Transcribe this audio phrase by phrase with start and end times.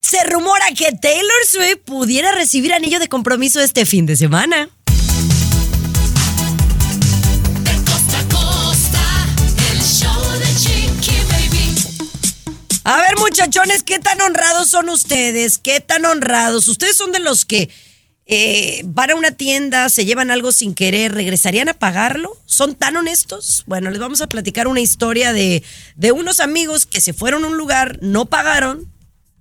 [0.00, 4.70] Se rumora que Taylor Swift pudiera recibir anillo de compromiso este fin de semana.
[7.64, 9.26] De costa a costa,
[9.72, 11.74] el show de Chiqui Baby.
[12.84, 15.58] A ver, muchachones, ¿qué tan honrados son ustedes?
[15.58, 16.68] ¿Qué tan honrados?
[16.68, 17.68] ¿Ustedes son de los que
[18.24, 22.34] eh, van a una tienda, se llevan algo sin querer, regresarían a pagarlo?
[22.46, 23.64] ¿Son tan honestos?
[23.66, 25.62] Bueno, les vamos a platicar una historia de,
[25.96, 28.90] de unos amigos que se fueron a un lugar, no pagaron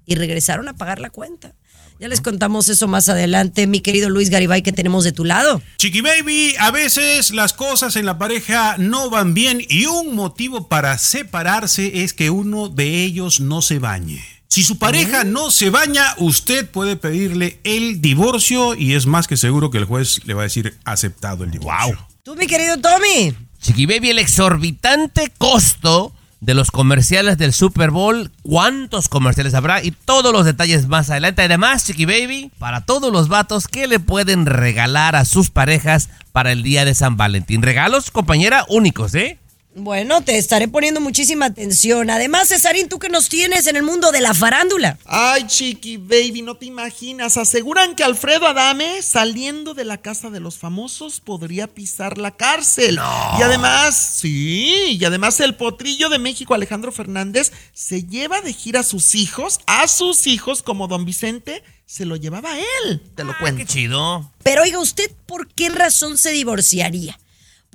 [0.08, 1.54] y regresaron a pagar la cuenta.
[2.00, 5.62] Ya les contamos eso más adelante, mi querido Luis Garibay, que tenemos de tu lado.
[5.78, 10.68] Chiqui Baby, a veces las cosas en la pareja no van bien y un motivo
[10.68, 14.24] para separarse es que uno de ellos no se bañe.
[14.48, 19.36] Si su pareja no se baña, usted puede pedirle el divorcio y es más que
[19.36, 22.08] seguro que el juez le va a decir aceptado el divorcio.
[22.24, 23.36] Tú, mi querido Tommy.
[23.60, 29.92] Chiqui Baby, el exorbitante costo de los comerciales del Super Bowl, cuántos comerciales habrá y
[29.92, 31.42] todos los detalles más adelante.
[31.42, 36.52] Además, Chiqui Baby, para todos los vatos, ¿qué le pueden regalar a sus parejas para
[36.52, 37.62] el día de San Valentín?
[37.64, 39.40] Regalos, compañera, únicos, ¿eh?
[39.80, 42.10] Bueno, te estaré poniendo muchísima atención.
[42.10, 44.98] Además, Cesarín, ¿tú que nos tienes en el mundo de la farándula?
[45.06, 47.38] Ay, chiqui, baby, no te imaginas.
[47.38, 53.00] Aseguran que Alfredo Adame, saliendo de la casa de los famosos, podría pisar la cárcel.
[53.38, 58.80] Y además, sí, y además el potrillo de México, Alejandro Fernández, se lleva de gira
[58.80, 63.00] a sus hijos, a sus hijos, como don Vicente, se lo llevaba a él.
[63.16, 63.72] Te lo Qué cuento.
[63.72, 64.32] chido.
[64.42, 67.20] Pero oiga, ¿usted por qué razón se divorciaría?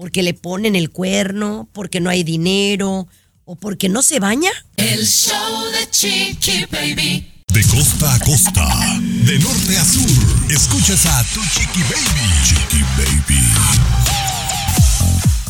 [0.02, 1.68] ¿Porque le ponen el cuerno?
[1.72, 3.06] ¿Porque no hay dinero?
[3.44, 4.50] ¿O porque no se baña?
[4.76, 7.30] El show de Chiqui Baby.
[7.46, 12.44] De costa a costa, de norte a sur, escuchas a tu chiqui baby.
[12.44, 13.91] Chiqui baby.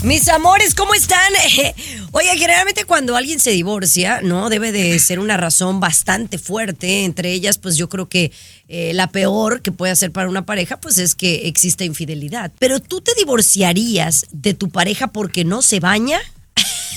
[0.03, 1.33] Mis amores, ¿cómo están?
[2.11, 4.51] Oye, generalmente cuando alguien se divorcia, ¿no?
[4.51, 7.05] Debe de ser una razón bastante fuerte.
[7.05, 8.33] Entre ellas, pues yo creo que
[8.67, 12.51] eh, la peor que puede hacer para una pareja, pues es que exista infidelidad.
[12.59, 16.19] Pero tú te divorciarías de tu pareja porque no se baña?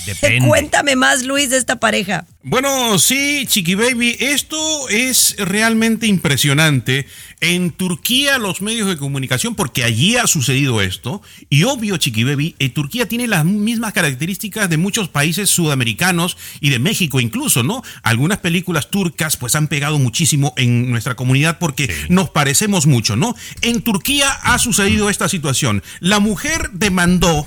[0.06, 0.48] Depende.
[0.48, 2.26] Cuéntame más, Luis, de esta pareja.
[2.42, 7.06] Bueno, sí, Chiqui Baby, esto es realmente impresionante.
[7.40, 12.54] En Turquía los medios de comunicación, porque allí ha sucedido esto, y obvio, Chiqui Baby,
[12.58, 17.82] eh, Turquía tiene las mismas características de muchos países sudamericanos y de México incluso, ¿no?
[18.02, 23.34] Algunas películas turcas pues han pegado muchísimo en nuestra comunidad porque nos parecemos mucho, ¿no?
[23.60, 25.82] En Turquía ha sucedido esta situación.
[26.00, 27.46] La mujer demandó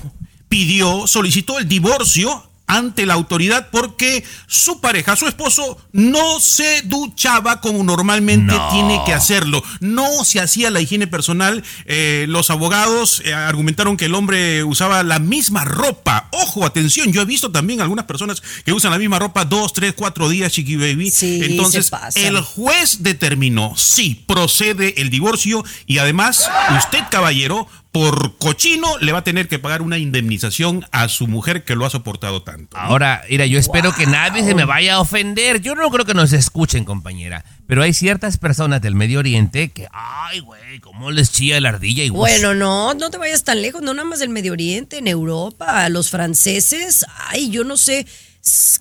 [0.50, 7.60] pidió, solicitó el divorcio ante la autoridad porque su pareja, su esposo, no se duchaba
[7.60, 8.68] como normalmente No.
[8.70, 9.62] tiene que hacerlo.
[9.80, 11.62] No se hacía la higiene personal.
[11.86, 16.28] Eh, los abogados eh, argumentaron que el hombre usaba la misma ropa.
[16.32, 19.94] Ojo, atención, yo he visto también algunas personas que usan la misma ropa dos, tres,
[19.96, 21.10] cuatro días, chiqui baby.
[21.10, 26.48] Sí, Entonces, el juez determinó, sí, procede el divorcio y además,
[26.78, 31.64] usted, caballero, por cochino le va a tener que pagar una indemnización a su mujer
[31.64, 32.76] que lo ha soportado tanto.
[32.76, 35.60] Ahora, mira, yo espero que nadie se me vaya a ofender.
[35.60, 37.44] Yo no creo que nos escuchen, compañera.
[37.66, 42.04] Pero hay ciertas personas del Medio Oriente que, ay, güey, cómo les chilla la ardilla
[42.04, 45.08] y Bueno, no, no te vayas tan lejos, no nada más del Medio Oriente, en
[45.08, 48.06] Europa, los franceses, ay, yo no sé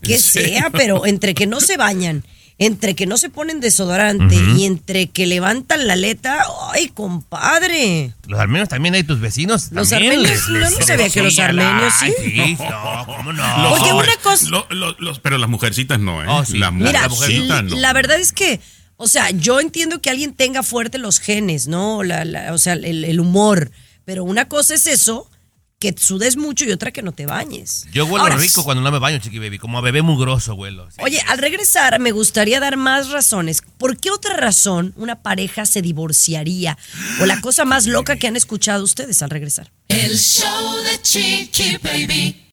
[0.02, 2.24] qué sea, pero entre que no se bañan,
[2.62, 6.44] entre que no se ponen desodorante y entre que levantan la aleta,
[6.74, 8.14] ay, compadre.
[8.28, 9.72] Los armenios también hay tus vecinos.
[9.72, 12.14] Los también armenios, yo no sabía que los la- armenios, sí.
[12.40, 13.44] Ay, no, ¿cómo no?
[13.64, 16.28] Los Porque hombres, una cosa- lo- lo- los- pero las mujercitas no, ¿eh?
[16.30, 16.58] Oh, sí.
[16.58, 17.76] Las Mira, mujercitas no.
[17.78, 18.60] la verdad es que,
[18.98, 22.04] o sea, yo entiendo que alguien tenga fuerte los genes, ¿no?
[22.04, 23.72] La- la- o sea, el, el humor,
[24.04, 25.30] pero una cosa es eso,
[25.80, 27.86] que sudes mucho y otra que no te bañes.
[27.94, 29.58] Yo huelo Ahora, rico cuando no me baño, chiqui baby.
[29.60, 30.90] Como a bebé mugroso huelo.
[30.92, 30.98] Sí.
[31.02, 33.62] Oye, al regresar me gustaría dar más razones.
[33.78, 36.78] ¿Por qué otra razón una pareja se divorciaría?
[37.22, 39.72] O la cosa más loca que han escuchado ustedes al regresar.
[39.88, 42.52] El show de Chiqui Baby.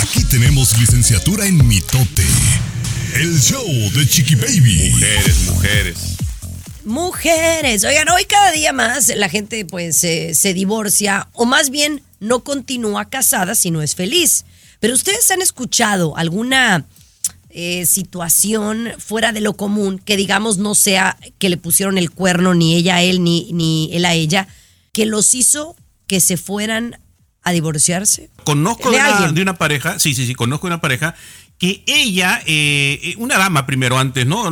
[0.00, 2.24] Aquí tenemos licenciatura en mitote.
[3.14, 4.90] El show de Chiqui Baby.
[4.92, 5.96] Mujeres, mujeres.
[6.84, 12.00] Mujeres, oigan, hoy cada día más la gente pues se- se divorcia o más bien
[12.20, 14.44] no continúa casada si no es feliz.
[14.80, 16.86] Pero ustedes han escuchado alguna
[17.50, 22.54] eh, situación fuera de lo común que digamos no sea que le pusieron el cuerno
[22.54, 24.48] ni ella a él ni, ni él a ella,
[24.92, 25.76] que los hizo
[26.06, 27.00] que se fueran
[27.42, 28.28] a divorciarse.
[28.44, 31.14] Conozco ¿De de, una, de una pareja, sí, sí, sí, conozco una pareja
[31.58, 34.44] que ella, eh, eh, una dama primero antes, ¿no?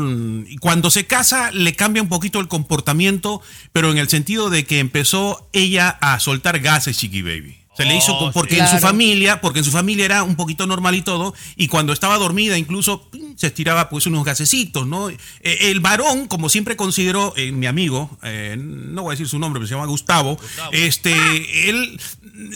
[0.60, 3.42] Cuando se casa le cambia un poquito el comportamiento,
[3.72, 7.63] pero en el sentido de que empezó ella a soltar gases, Chiqui Baby.
[7.76, 8.60] Se le hizo Oh, porque sí.
[8.60, 11.92] en su familia, porque en su familia era un poquito normal y todo, y cuando
[11.92, 15.10] estaba dormida incluso se estiraba pues unos gasecitos, ¿no?
[15.10, 19.38] Eh, el varón, como siempre consideró eh, mi amigo, eh, no voy a decir su
[19.38, 20.38] nombre, pero se llama Gustavo,
[20.70, 22.00] este, él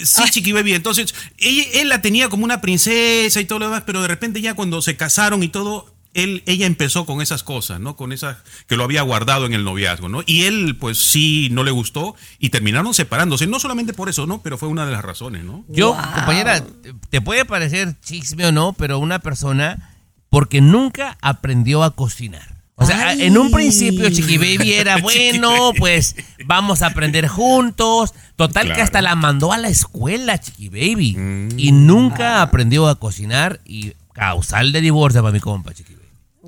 [0.04, 3.82] sí Chiqui Baby, entonces él, él la tenía como una princesa y todo lo demás,
[3.84, 7.80] pero de repente ya cuando se casaron y todo él, ella empezó con esas cosas,
[7.80, 7.96] ¿no?
[7.96, 10.22] Con esas que lo había guardado en el noviazgo, ¿no?
[10.26, 13.46] Y él, pues sí, no le gustó y terminaron separándose.
[13.46, 14.42] No solamente por eso, ¿no?
[14.42, 15.64] Pero fue una de las razones, ¿no?
[15.68, 16.02] Yo, Wow.
[16.14, 16.64] compañera,
[17.10, 19.94] te- puede parecer chisme o no, pero una persona
[20.30, 22.56] porque nunca aprendió a cocinar.
[22.80, 23.22] O sea, Ay.
[23.24, 26.14] en un principio Chiqui Baby era bueno, pues
[26.46, 28.14] vamos a aprender juntos.
[28.36, 33.60] Total que hasta la mandó a la escuela Chiqui Baby y nunca aprendió a cocinar
[33.64, 35.97] y causal de divorcio para mi compa Chiqui Baby.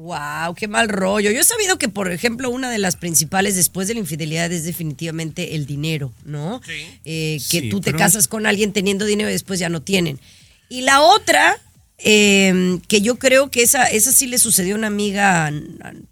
[0.00, 1.30] Wow, qué mal rollo.
[1.30, 4.64] Yo he sabido que, por ejemplo, una de las principales después de la infidelidad es
[4.64, 6.62] definitivamente el dinero, ¿no?
[7.04, 9.82] Eh, que Sí, tú te pero- casas con alguien teniendo dinero y después ya no
[9.82, 10.18] tienen.
[10.70, 11.58] Y la otra,
[11.98, 15.52] eh, que yo creo que esa, esa sí le sucedió a una amiga,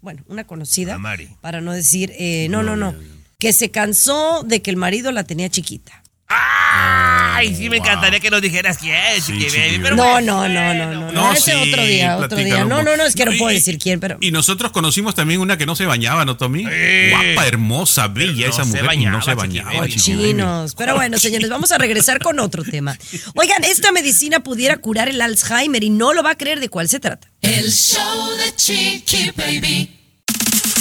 [0.01, 1.27] bueno, una conocida, A Mari.
[1.41, 2.93] para no decir, eh, no, no, no,
[3.39, 6.03] que se cansó de que el marido la tenía chiquita.
[6.31, 9.83] Ay, sí me encantaría que nos dijeras quién es Sí, Chiqui Chiqui Baby, Baby.
[9.83, 12.63] pero No, bueno, no, no, no, no, no, No, ese sí, otro día, otro día.
[12.65, 14.17] No, no, no, es que no puedo y- decir quién, pero...
[14.21, 16.65] Y nosotros conocimos también una que no se bañaba, ¿no, Tommy?
[16.69, 17.09] Eh.
[17.33, 19.71] Guapa, hermosa, bella no esa mujer no se Chiqui bañaba.
[19.73, 20.21] Baby, Chiqui Baby.
[20.23, 20.75] Cochinos.
[20.75, 22.95] Pero bueno, señores, vamos a regresar con otro tema.
[23.35, 26.89] Oigan, esta medicina pudiera curar el Alzheimer y no lo va a creer de cuál
[26.89, 27.31] se trata.
[27.41, 29.95] El show de Chiqui Baby.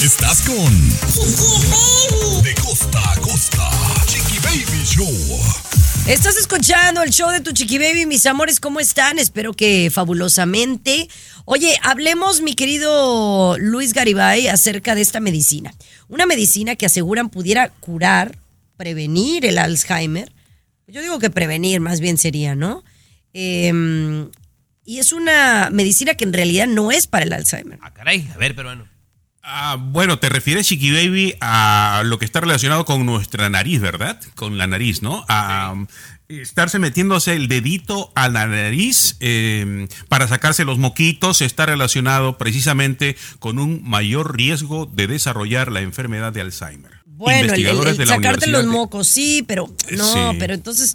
[0.02, 0.88] Estás con
[2.42, 3.68] De costa a costa.
[4.48, 5.06] Baby Show.
[6.06, 9.18] Estás escuchando el show de tu Chiqui Baby, mis amores, ¿cómo están?
[9.18, 11.06] Espero que fabulosamente.
[11.44, 15.74] Oye, hablemos, mi querido Luis Garibay, acerca de esta medicina.
[16.08, 18.38] Una medicina que aseguran pudiera curar,
[18.78, 20.32] prevenir el Alzheimer.
[20.86, 22.84] Yo digo que prevenir más bien sería, ¿no?
[23.34, 24.30] Em,
[24.82, 27.78] y es una medicina que en realidad no es para el Alzheimer.
[27.82, 28.88] Ah, caray, a ver, peruano.
[29.50, 34.20] Ah, bueno, te refieres, Chiqui Baby, a lo que está relacionado con nuestra nariz, ¿verdad?
[34.34, 35.24] Con la nariz, ¿no?
[35.26, 35.86] A um,
[36.28, 43.16] estarse metiéndose el dedito a la nariz eh, para sacarse los moquitos está relacionado precisamente
[43.38, 46.92] con un mayor riesgo de desarrollar la enfermedad de Alzheimer.
[47.06, 50.36] Bueno, el, el- de sacarte los mocos, sí, pero no, Sí.
[50.38, 50.94] pero entonces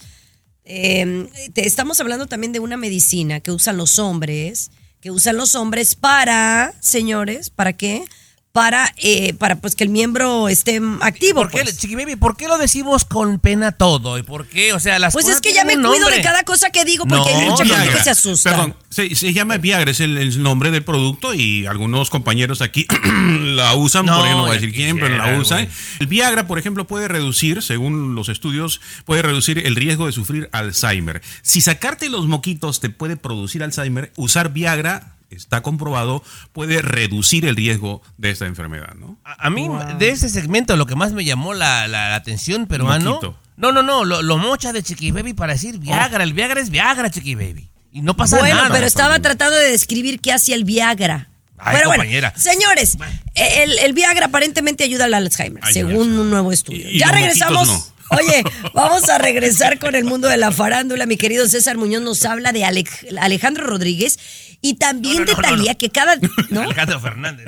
[0.63, 4.69] eh, te- estamos hablando también de una medicina que usan los hombres,
[5.01, 8.05] que usan los hombres para, señores, ¿para qué?
[8.53, 11.41] Para, eh, para pues que el miembro esté activo.
[11.41, 11.75] ¿Por qué, pues.
[11.75, 14.19] Chiqui Baby, por qué lo decimos con pena todo?
[14.19, 14.73] ¿Y por qué?
[14.73, 17.07] O sea, las Pues cosas es que ya me cuido de cada cosa que digo
[17.07, 18.51] porque hay No, mucha gente que se asusta.
[18.51, 22.85] Perdón, se, se llama Viagra, es el, el nombre del producto y algunos compañeros aquí
[23.55, 25.67] la usan, No, por ejemplo, no voy a decir quién, pero la usan.
[25.99, 30.49] El Viagra, por ejemplo, puede reducir, según los estudios, puede reducir el riesgo de sufrir
[30.51, 31.23] Alzheimer.
[31.41, 37.55] Si sacarte los moquitos te puede producir Alzheimer, usar Viagra, está comprobado, puede reducir el
[37.55, 39.17] riesgo de esta enfermedad, ¿no?
[39.23, 39.69] A, a mí,
[39.99, 43.11] de ese segmento, lo que más me llamó la, la- la atención, peruano.
[43.15, 43.37] Moquito.
[43.57, 46.23] No, no, no, lo, lo mocha de Chiqui Baby para decir Viagra.
[46.23, 47.69] El Viagra es Viagra, Chiqui Baby.
[47.91, 48.69] Y no pasa bueno, nada.
[48.73, 51.29] pero estaba tratando de describir qué hacía el Viagra.
[51.59, 52.33] Ay, pero bueno, compañera.
[52.35, 52.97] señores,
[53.35, 56.89] el, el Viagra aparentemente ayuda al Alzheimer, según un nuevo estudio.
[56.89, 57.67] Y- y ya regresamos.
[57.67, 58.43] moquitos Oye,
[58.73, 61.05] vamos a regresar con el mundo de la farándula.
[61.05, 64.17] Mi querido César Muñoz nos habla de Alej- Alejandro Rodríguez
[64.61, 65.77] y también No, no, de no, Talía, no.
[65.77, 66.15] que cada.
[66.49, 66.61] ¿No?
[66.61, 67.45] Alejandro Fernández.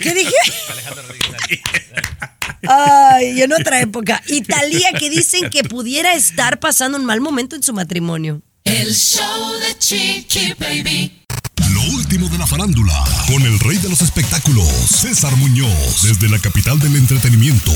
[0.00, 0.34] ¿Qué dije?
[0.70, 1.60] Alejandro Rodríguez.
[2.68, 4.22] Ay, en otra época.
[4.26, 8.42] Y Talía que dicen que pudiera estar pasando un mal momento en su matrimonio.
[8.64, 11.22] El show de Chiqui Baby.
[11.78, 16.40] Lo último de la farándula, con el rey de los espectáculos, César Muñoz, desde la
[16.40, 17.70] capital del entretenimiento,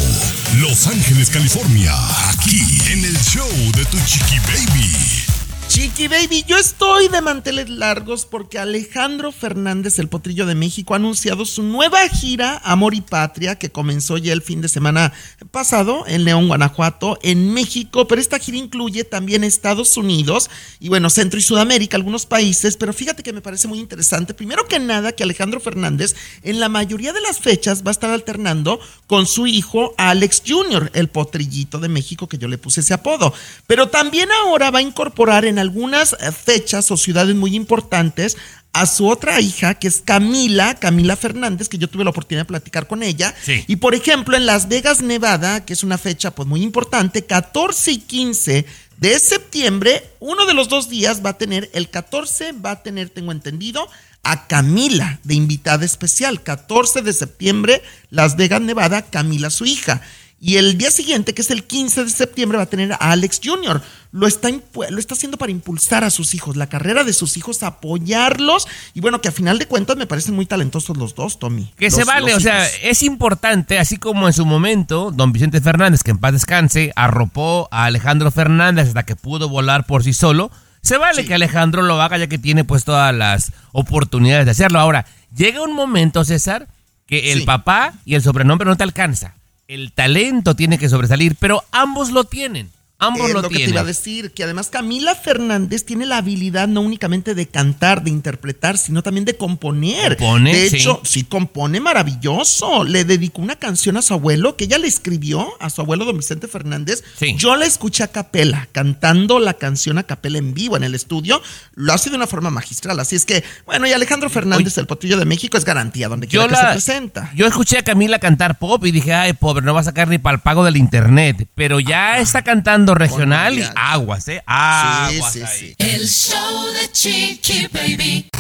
[0.57, 1.95] Los Ángeles, California,
[2.31, 5.42] aquí en el show de Tu Chiqui Baby.
[5.73, 10.99] Chiqui Baby, yo estoy de manteles largos porque Alejandro Fernández, el potrillo de México, ha
[10.99, 15.15] anunciado su nueva gira Amor y Patria, que comenzó ya el fin de semana
[15.51, 21.09] pasado en León, Guanajuato, en México, pero esta gira incluye también Estados Unidos y bueno,
[21.09, 25.13] Centro y Sudamérica, algunos países, pero fíjate que me parece muy interesante, primero que nada,
[25.13, 29.47] que Alejandro Fernández en la mayoría de las fechas va a estar alternando con su
[29.47, 33.33] hijo Alex Jr., el potrillito de México, que yo le puse ese apodo,
[33.67, 38.37] pero también ahora va a incorporar en algunas eh, fechas o ciudades muy importantes
[38.75, 42.49] a su otra hija, que es Camila, Camila Fernández, que yo tuve la oportunidad de
[42.49, 43.35] platicar con ella.
[43.43, 43.65] Sí.
[43.69, 47.93] Y por ejemplo, en Las Vegas, Nevada, que es una fecha pues muy importante, 14
[47.93, 48.67] y 15
[48.97, 53.11] de septiembre, uno de los dos días va a tener, el 14 va a tener,
[53.11, 53.89] tengo entendido,
[54.23, 56.43] a Camila de invitada especial.
[56.43, 60.01] 14 de septiembre, Las Vegas, Nevada, Camila, su hija.
[60.45, 63.41] Y el día siguiente, que es el 15 de septiembre, va a tener a Alex
[63.45, 63.81] Jr.
[64.11, 67.63] Lo está, lo está haciendo para impulsar a sus hijos, la carrera de sus hijos,
[67.63, 68.67] apoyarlos.
[68.93, 71.73] Y bueno, que a final de cuentas me parecen muy talentosos los dos, Tommy.
[71.79, 75.61] Que Los- se vale, o sea, es importante, así como en su momento, don Vicente
[75.61, 80.13] Fernández, que en paz descanse, arropó a Alejandro Fernández hasta que pudo volar por sí
[80.13, 80.51] solo.
[80.81, 84.81] Se vale que Alejandro lo haga ya que tiene pues todas las oportunidades de hacerlo.
[84.81, 86.67] Ahora, llega un momento, César,
[87.07, 87.45] que el Sí.
[87.47, 89.37] papá y el sobrenombre no te alcanza.
[89.73, 92.69] El talento tiene que sobresalir, pero ambos lo tienen.
[93.03, 93.75] Ambos Es lo, lo que te tienen.
[93.75, 98.11] iba a decir, que además Camila Fernández tiene la habilidad no únicamente de cantar, de
[98.11, 100.17] interpretar, sino también de componer.
[100.17, 101.25] Compone, de hecho, sí.
[101.25, 102.85] compone maravilloso.
[102.85, 106.17] Le dedicó una canción a su abuelo, que ella le escribió a su abuelo don
[106.17, 107.03] Vicente Fernández.
[107.19, 107.35] Sí.
[107.37, 111.43] Yo la escuché a capela, cantando la canción a capela en vivo en el estudio.
[111.75, 113.01] Lo hace de una forma magistral.
[113.01, 116.47] Así es que, bueno, y Alejandro Fernández, el potrillo de México, es garantía donde quiera
[116.47, 117.33] que se presenta.
[117.35, 120.19] yo escuché a Camila cantar pop y dije, ay, pobre, no va a sacar ni
[120.19, 121.49] para el pago del internet.
[121.55, 124.39] Pero ya está cantando regional y aguas, ¿eh?
[124.39, 125.59] Sí, Aguas sí, ahí.
[125.59, 125.75] sí.
[125.79, 128.32] El show de Chiqui Baby.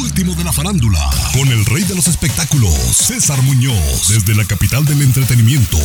[0.00, 0.98] Último de la farándula,
[1.32, 5.78] con el rey de los espectáculos, César Muñoz, desde la capital del entretenimiento,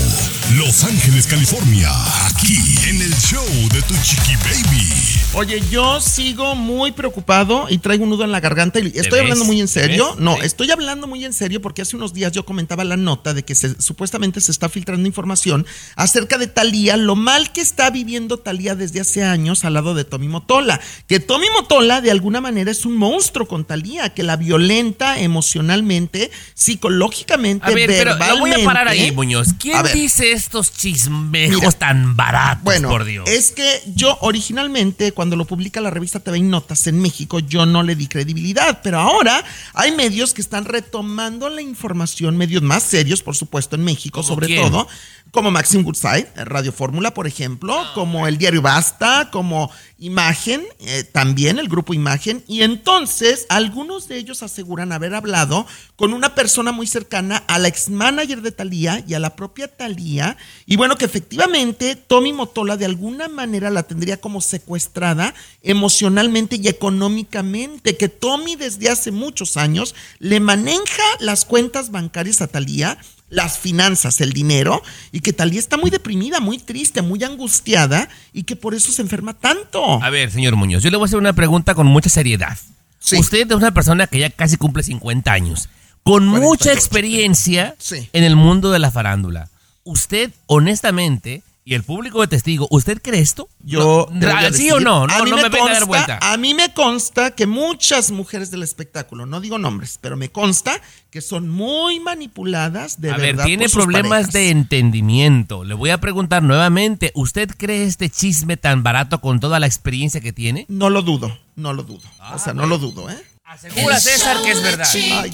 [0.55, 1.89] Los Ángeles, California,
[2.27, 4.87] aquí en el show de Tu Chiqui Baby.
[5.33, 9.45] Oye, yo sigo muy preocupado y traigo un nudo en la garganta y estoy hablando
[9.45, 10.15] muy en serio.
[10.17, 13.43] No, estoy hablando muy en serio porque hace unos días yo comentaba la nota de
[13.43, 18.37] que se- supuestamente se está filtrando información acerca de Talía, lo mal que está viviendo
[18.39, 20.79] Talía desde hace años al lado de Tommy Motola.
[21.07, 26.31] Que Tommy Motola de alguna manera es un monstruo con Talía, que la violenta emocionalmente,
[26.53, 29.11] psicológicamente, A ver, pero lo voy a parar ahí, verbalmente.
[29.15, 29.47] Muñoz.
[29.59, 29.93] ¿Quién ver.
[29.93, 31.71] dice estos chismejos Mira.
[31.73, 33.29] tan baratos, Bueno, por Dios?
[33.29, 37.65] es que yo originalmente, cuando lo publica la revista TV y Notas en México, yo
[37.65, 42.83] no le di credibilidad, pero ahora hay medios que están retomando la información, medios más
[42.83, 44.61] serios, por supuesto, en México, ¿Como sobre quién?
[44.63, 44.87] todo,
[45.31, 51.03] como Maxim Goodside, Radio Fórmula, por ejemplo, Ah, como el diario Basta, como Imagen, eh,
[51.03, 56.71] también el grupo Imagen, y entonces algunos de ellos aseguran haber hablado con una persona
[56.71, 60.97] muy cercana a la ex manager de Talía y a la propia Talía, y bueno,
[60.97, 68.09] que efectivamente Tommy Motola de alguna manera la tendría como secuestrada emocionalmente y económicamente, que
[68.09, 72.97] Tommy desde hace muchos años le maneja las cuentas bancarias a Talía,
[73.29, 74.81] las finanzas, el dinero,
[75.11, 79.01] y que Talía está muy deprimida, muy triste, muy angustiada, y que por eso se
[79.01, 80.01] enferma tanto.
[80.03, 82.57] A ver, señor Muñoz, yo le voy a hacer una pregunta con mucha seriedad.
[82.99, 83.17] Sí.
[83.17, 85.69] Usted es una persona que ya casi cumple 50 años,
[86.03, 86.41] con 48.
[86.41, 88.09] mucha experiencia Sí.
[88.13, 89.49] en el mundo de la farándula.
[89.83, 93.47] Usted, honestamente, y el público de testigo, ¿usted cree esto?
[93.63, 95.03] Yo No, a ¿Sí decir, o no?
[95.03, 96.19] a No, mí no me, venga a dar consta- vuelta.
[96.21, 100.81] A mí me consta que muchas mujeres del espectáculo, no digo nombres, pero me consta
[101.11, 104.33] que son muy manipuladas de a ver, verdad tiene por sus problemas parejas.
[104.33, 105.63] de entendimiento.
[105.63, 110.21] Le voy a preguntar nuevamente, ¿usted cree este chisme tan barato con toda la experiencia
[110.21, 110.65] que tiene?
[110.69, 112.01] No lo dudo, no lo dudo.
[112.19, 113.17] Ah, o sea, no lo dudo, ¿eh?
[113.45, 114.87] Asegura César que es verdad.
[114.93, 115.31] Ay,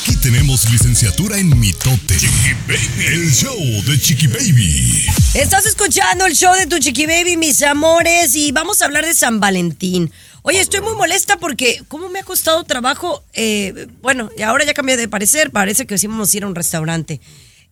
[0.00, 2.16] Aquí tenemos licenciatura en mitote.
[2.16, 3.06] Chiqui Baby.
[3.06, 5.06] El show de Chiqui Baby.
[5.34, 9.12] Estás escuchando el show de tu chiqui baby, mis amores, y vamos a hablar de
[9.12, 10.10] San Valentín.
[10.40, 14.72] Oye, estoy muy molesta porque cómo me ha costado trabajo, eh, bueno, y ahora ya
[14.72, 17.20] cambié de parecer, parece que sí vamos a ir a un restaurante.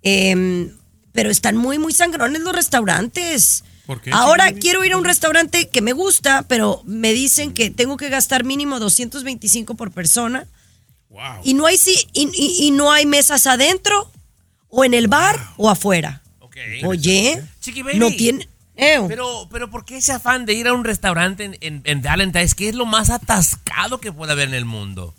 [0.02, 0.70] Eh,
[1.12, 3.64] pero están muy, muy sangrones los restaurantes.
[3.86, 7.70] ¿Por qué, Ahora quiero ir a un restaurante que me gusta, pero me dicen que
[7.70, 10.46] tengo que gastar mínimo 225 por persona.
[11.10, 11.40] Wow.
[11.44, 14.10] Y no hay si, y, y- y no hay mesas adentro,
[14.68, 16.22] o en el bar, o afuera.
[16.84, 17.98] Oye, Chiqui baby.
[17.98, 18.48] no tiene.
[18.76, 22.02] eh, Pero, pero ¿por qué ese afán de ir a un restaurante en, en, en
[22.02, 25.14] Valentine's, que es lo más atascado que puede haber en el mundo?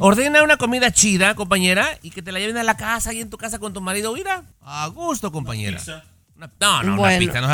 [0.00, 3.28] Ordena una comida chida, compañera, y que te la lleven a la casa y en
[3.28, 4.14] tu casa con tu marido.
[4.14, 5.78] Mira, a gusto, compañera.
[6.36, 7.02] Una- no, no, Bueno.
[7.02, 7.48] una pizza, no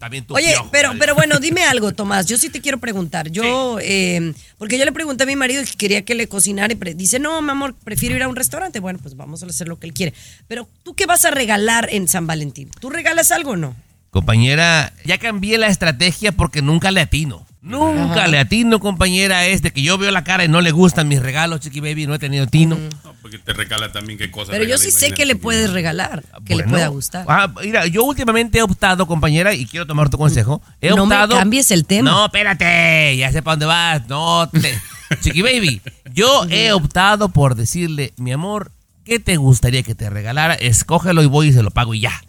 [0.00, 0.98] también Oye, piojo, pero, vale.
[0.98, 2.24] pero bueno, dime algo, Tomás.
[2.24, 3.30] Yo sí te quiero preguntar.
[3.30, 6.94] Yo, eh, porque yo le pregunté a mi marido que quería que le cocinara y
[6.94, 8.80] dice, no, mi amor, prefiero ir a un restaurante.
[8.80, 10.14] Bueno, pues vamos a hacer lo que él quiere.
[10.48, 12.70] Pero, ¿tú qué vas a regalar en San Valentín?
[12.80, 13.76] ¿Tú regalas algo o no?
[14.10, 17.46] Compañera, ya cambié la estrategia porque nunca le atino.
[17.62, 21.08] Nunca le atino, compañera, es de que yo veo la cara y no le gustan
[21.08, 22.76] mis regalos, Chiqui Baby, no he tenido tino.
[23.04, 24.50] No, porque te regala también qué cosas.
[24.50, 27.26] Pero yo sí sé que le puedes regalar, que le pueda gustar.
[27.28, 30.62] Ah, mira, yo últimamente he optado, compañera, y quiero tomar tu consejo.
[30.80, 31.36] He No me optado.
[31.36, 32.10] cambies el tema.
[32.10, 34.08] No, espérate, ya sé para dónde vas.
[34.08, 34.78] No, te...
[35.20, 35.82] Chiqui Baby,
[36.14, 38.70] yo he optado por decirle, mi amor,
[39.04, 40.54] ¿qué te gustaría que te regalara?
[40.54, 42.22] Escógelo y voy y se lo pago y ya.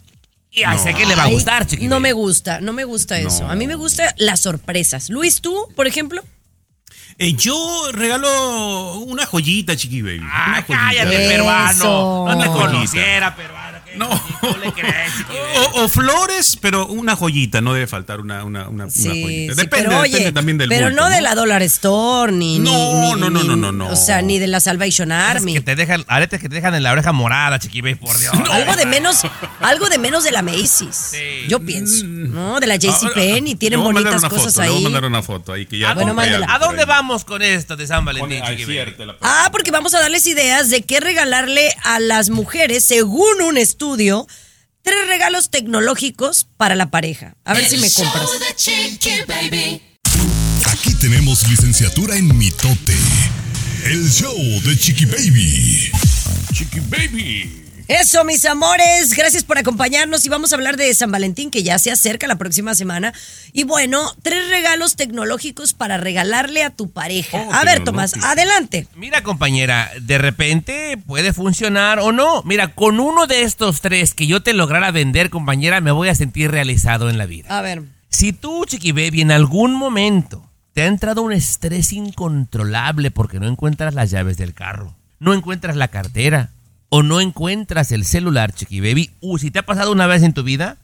[0.54, 3.18] Y ya sé que le va a gustar, Chiqui No me gusta, no me gusta
[3.18, 3.48] eso.
[3.48, 5.08] A mí me gustan las sorpresas.
[5.08, 6.22] Luis, ¿tú, por ejemplo?
[7.18, 10.20] Eh, yo regalo una joyita, Chiqui Baby.
[10.24, 10.84] Ah, una joyita.
[10.86, 11.28] cállate, Eso.
[11.30, 12.24] peruano.
[12.26, 13.78] No me conociera, peruano.
[13.92, 14.08] ¿Qué- No.
[14.40, 15.12] ¿Cómo le crees?
[15.74, 19.00] O, o flores, pero una joyita, no debe faltar una, una, una, joyita.
[19.02, 22.58] sí, Depende, pero depende oye, también del pero bulto, no de la Dollar Store ni
[22.58, 22.70] No,
[23.14, 23.88] ni- no, no, no, no, no.
[23.88, 25.54] o sea, ni de la Salvation Army.
[25.54, 28.32] que te dejan, aretes que te dejan en la oreja morada, chiqui baby, por Dios.
[28.50, 29.22] Algo de menos,
[29.60, 30.96] algo de menos de la Macy's.
[31.12, 31.46] Sí.
[31.48, 32.58] Yo pienso, ¿no?
[32.60, 34.74] De la JCPenney, Ah, tienen le voy a mandar bonitas una cosas foto, Le voy
[34.74, 34.84] a ahí.
[34.84, 36.10] mandar una foto ahí que ya Ah, bueno,
[36.48, 36.88] ¿A dónde ahí.
[36.88, 38.52] vamos con esto de San Valentín, ah,
[39.20, 43.81] Ah, porque vamos a darles ideas de qué regalarle a las mujeres según un estudio.
[44.82, 47.34] Tres regalos tecnológicos para la pareja.
[47.44, 48.30] A ver si me El show compras.
[48.40, 49.82] de Chiqui Baby.
[50.66, 52.96] Aquí tenemos licenciatura en mitote.
[53.84, 55.90] El show de Chiqui Baby.
[56.52, 57.61] Chiqui Baby.
[57.88, 61.78] Eso, mis amores, gracias por acompañarnos y vamos a hablar de San Valentín que ya
[61.78, 63.12] se acerca la próxima semana.
[63.52, 67.44] Y bueno, tres regalos tecnológicos para regalarle a tu pareja.
[67.48, 68.86] Oh, a ver, Tomás, adelante.
[68.94, 72.42] Mira, compañera, de repente puede funcionar o no.
[72.44, 76.14] Mira, con uno de estos tres que yo te lograra vender, compañera, me voy a
[76.14, 77.56] sentir realizado en la vida.
[77.56, 77.82] A ver.
[78.08, 83.48] Si tú, Chiqui Baby, en algún momento te ha entrado un estrés incontrolable porque no
[83.48, 86.50] encuentras las llaves del carro, no encuentras la cartera
[86.94, 90.34] o no encuentras el celular, Chiqui Baby, uh, si te ha pasado una vez en
[90.34, 90.76] tu vida,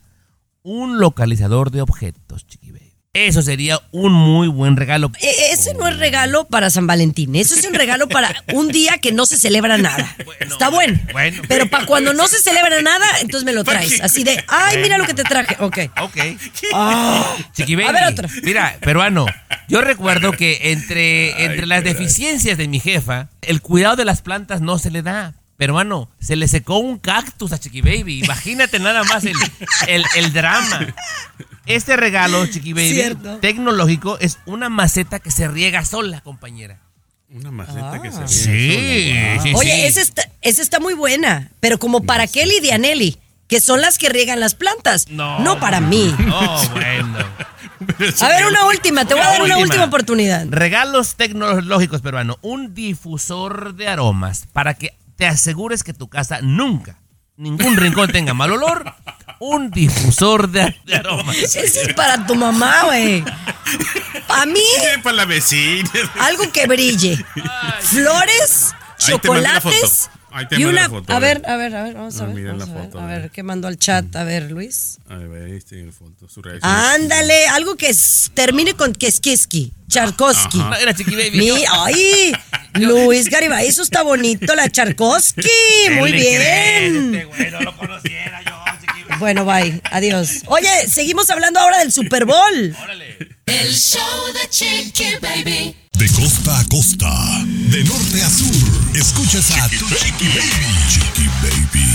[0.63, 2.79] un localizador de objetos, Chiqui Baby.
[3.13, 5.11] Eso sería un muy buen regalo.
[5.21, 8.97] E- Ese no es regalo para San Valentín, eso es un regalo para un día
[8.97, 10.15] que no se celebra nada.
[10.39, 10.99] Está bueno.
[11.11, 11.43] bueno.
[11.47, 14.01] Pero para cuando no se celebra nada, entonces me lo traes.
[14.01, 15.57] Así de, ay, mira lo que te traje.
[15.59, 15.77] Ok.
[16.01, 16.17] Ok.
[17.53, 18.27] Chiqui Baby, A ver, otro.
[18.43, 19.27] Mira, peruano,
[19.67, 24.61] yo recuerdo que entre, entre las deficiencias de mi jefa, el cuidado de las plantas
[24.61, 25.33] no se le da.
[25.59, 28.23] Peruano, se le secó un cactus a Chiqui Baby.
[28.23, 29.35] Imagínate nada más el,
[29.89, 30.87] el, el drama.
[31.65, 33.39] Este regalo, Chiqui Baby, Cierto.
[33.39, 36.79] tecnológico, es una maceta que se riega sola, compañera.
[37.29, 39.13] Una maceta que se Sí,
[39.43, 39.81] sí, Oye, sí.
[39.81, 43.17] esa está, esa está muy buena, pero como para Kelly y Dianelli,
[43.49, 45.09] que son las que riegan las plantas.
[45.09, 45.59] No.
[45.59, 46.15] para mí.
[46.31, 47.17] Oh, bueno.
[48.21, 49.83] A ver, una última, te voy a dar una última.
[49.83, 50.45] oportunidad.
[50.49, 52.37] Regalos tecnológicos peruanos.
[52.41, 56.97] Un difusor de aromas para que te asegures que tu casa nunca,
[57.35, 58.95] ningún rincón tenga mal olor.
[59.41, 61.35] Un difusor de, de aromas.
[61.35, 63.23] Ese es para tu mamá, güey.
[64.29, 64.61] A mí,
[65.03, 65.89] Para la vecina.
[66.21, 67.17] algo que brille.
[67.81, 68.73] Flores,
[69.07, 70.09] Ahí te mandé la chocolates.
[70.29, 70.35] Foto.
[70.37, 70.81] Ahí te Y una.
[70.83, 72.35] la foto, a ver, a ver, a ver, vamos a Ah, ver.
[72.35, 73.31] mira vamos la a ver, foto, a a ver, ver.
[73.31, 74.15] ¿qué mandó al chat?
[74.15, 74.97] A ver, Luis.
[75.09, 76.29] A ver, ahí está la foto.
[76.29, 76.71] Su reacción.
[76.71, 77.93] Ándale, algo que
[78.33, 79.73] termine con Keskiski,
[80.79, 81.37] era Chiqui Baby.
[81.37, 82.31] Mi, ay,
[82.75, 85.41] Luis Garibay, eso está bonito, la Charkowski.
[85.97, 87.15] Muy bien.
[87.15, 89.19] Este güey no lo conociera yo, Chiqui Baby.
[89.19, 90.43] Bueno, bye, adiós.
[90.45, 92.75] Oye, seguimos hablando ahora del Super Bowl.
[92.83, 93.17] Órale.
[93.47, 94.01] El show
[94.33, 95.75] de Chiqui Baby.
[95.99, 100.49] De costa a costa, de norte a sur, escuchas a tu Chiqui Baby.
[100.87, 101.89] Chiqui Baby.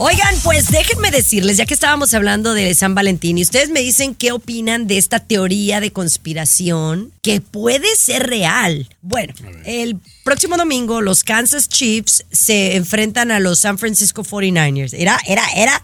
[0.00, 4.14] Oigan, pues déjenme decirles, ya que estábamos hablando de San Valentín, y ustedes me dicen
[4.14, 8.86] qué opinan de esta teoría de conspiración que puede ser real.
[9.00, 9.32] Bueno,
[9.64, 14.92] el próximo domingo los Kansas Chiefs se enfrentan a los San Francisco 49ers.
[14.92, 15.82] Era, era, era.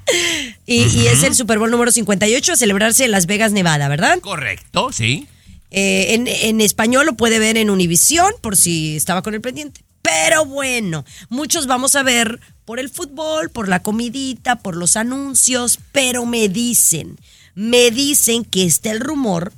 [0.67, 4.19] Y, y es el Super Bowl número 58 a celebrarse en Las Vegas, Nevada, ¿verdad?
[4.21, 5.29] Correcto, sí.
[5.77, 9.81] Eh, en, en español lo puede ver en Univisión, por si estaba con el pendiente.
[10.03, 15.81] Pero bueno, muchos vamos a ver por el fútbol, por la comidita, por los anuncios,
[15.91, 17.19] pero me dicen,
[17.57, 19.53] me dicen que está el rumor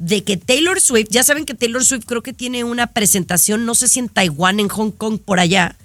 [0.00, 3.76] de que Taylor Swift, ya saben que Taylor Swift creo que tiene una presentación, no
[3.76, 5.76] sé si en Taiwán, en Hong Kong, por allá,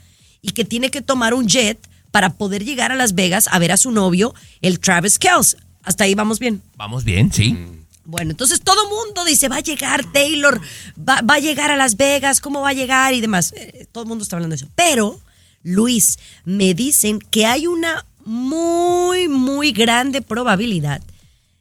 [0.41, 1.77] y que tiene que tomar un jet
[2.09, 5.57] para poder llegar a Las Vegas a ver a su novio, el Travis Kelce.
[5.83, 6.63] Hasta ahí vamos bien.
[6.75, 7.55] Vamos bien, sí.
[8.05, 10.61] Bueno, entonces todo mundo dice, va a llegar Taylor,
[10.97, 13.13] va, va a llegar a Las Vegas, ¿cómo va a llegar?
[13.13, 13.53] Y demás.
[13.57, 14.71] Eh, todo el mundo está hablando de eso.
[14.75, 15.19] Pero,
[15.63, 21.01] Luis, me dicen que hay una muy, muy grande probabilidad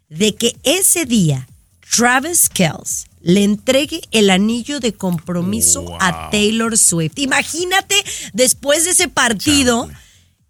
[0.09, 1.49] de que ese día
[1.97, 7.19] Travis Kelce le entregue el anillo de compromiso a Taylor Swift.
[7.19, 7.95] Imagínate
[8.35, 9.89] después de ese partido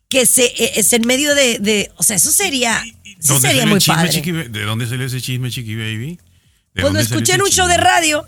[0.09, 2.83] que se, eh, es en medio de, de- o sea, eso sería,
[3.25, 4.11] ¿Dónde sería muy chisme, padre.
[4.11, 6.19] Chiqui ¿De dónde salió ese chisme, Chiqui Baby?
[6.75, 8.27] ¿De Pues lo escuché en un show de radio.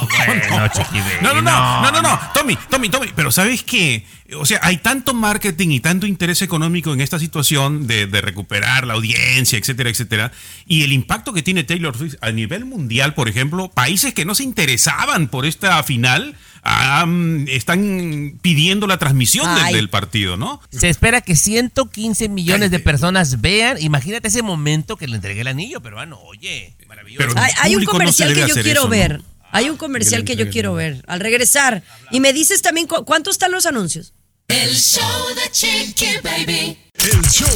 [0.00, 1.14] Bueno, Chiqui Baby.
[1.22, 4.04] No, no, no, no, no, no, Tommy, Tommy, Tommy, pero ¿sabes qué?
[4.36, 8.86] O sea, hay tanto marketing y tanto interés económico en esta situación de, de recuperar
[8.86, 10.32] la audiencia, etcétera, etcétera,
[10.66, 14.34] y el impacto que tiene Taylor Swift a nivel mundial, por ejemplo, países que no
[14.34, 17.06] se interesaban por esta final ah,
[17.48, 20.60] están pidiendo la transmisión del- partido, ¿no?
[20.70, 23.76] Se espera que 115 millones de personas vean.
[23.80, 26.18] Imagínate ese momento que le entregué el anillo, peruano.
[26.20, 27.26] Oye, maravilloso.
[27.26, 28.88] Pero- Hay, hay un no comercial que yo quiero eso, ¿no?
[28.88, 29.22] ver.
[29.50, 31.82] Hay un comercial que yo quiero ver al regresar.
[32.10, 34.12] Y me dices también cu- cuánto están los anuncios.
[34.48, 36.78] El show de Chiqui Baby.
[36.94, 37.46] El show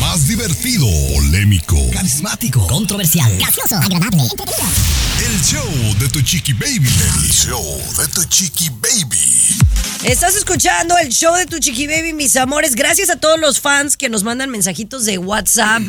[0.00, 5.68] más divertido, polémico, Carismático, controversial, gracioso, agradable, el show
[6.00, 6.88] de tu chiqui baby.
[6.88, 7.62] El show
[7.98, 9.58] de tu chiqui baby.
[10.04, 12.74] Estás escuchando el show de tu Chiqui Baby, mis amores.
[12.76, 15.82] Gracias a todos los fans que nos mandan mensajitos de WhatsApp.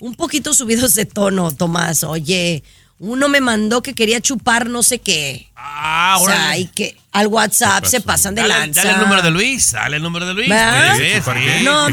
[0.00, 2.02] Un poquito subidos de tono, Tomás.
[2.02, 2.64] Oye,
[3.04, 5.50] uno me mandó que quería chupar no sé qué.
[5.56, 8.82] Ah, o sea, y que al WhatsApp se pasan de Dale, lanza.
[8.84, 10.48] dale el número de Luis, dale el número de Luis.
[10.48, 10.96] ¿Verdad?
[10.96, 11.46] Sí, sí, ¿Para sí.
[11.46, 11.62] qué?
[11.62, 11.86] No,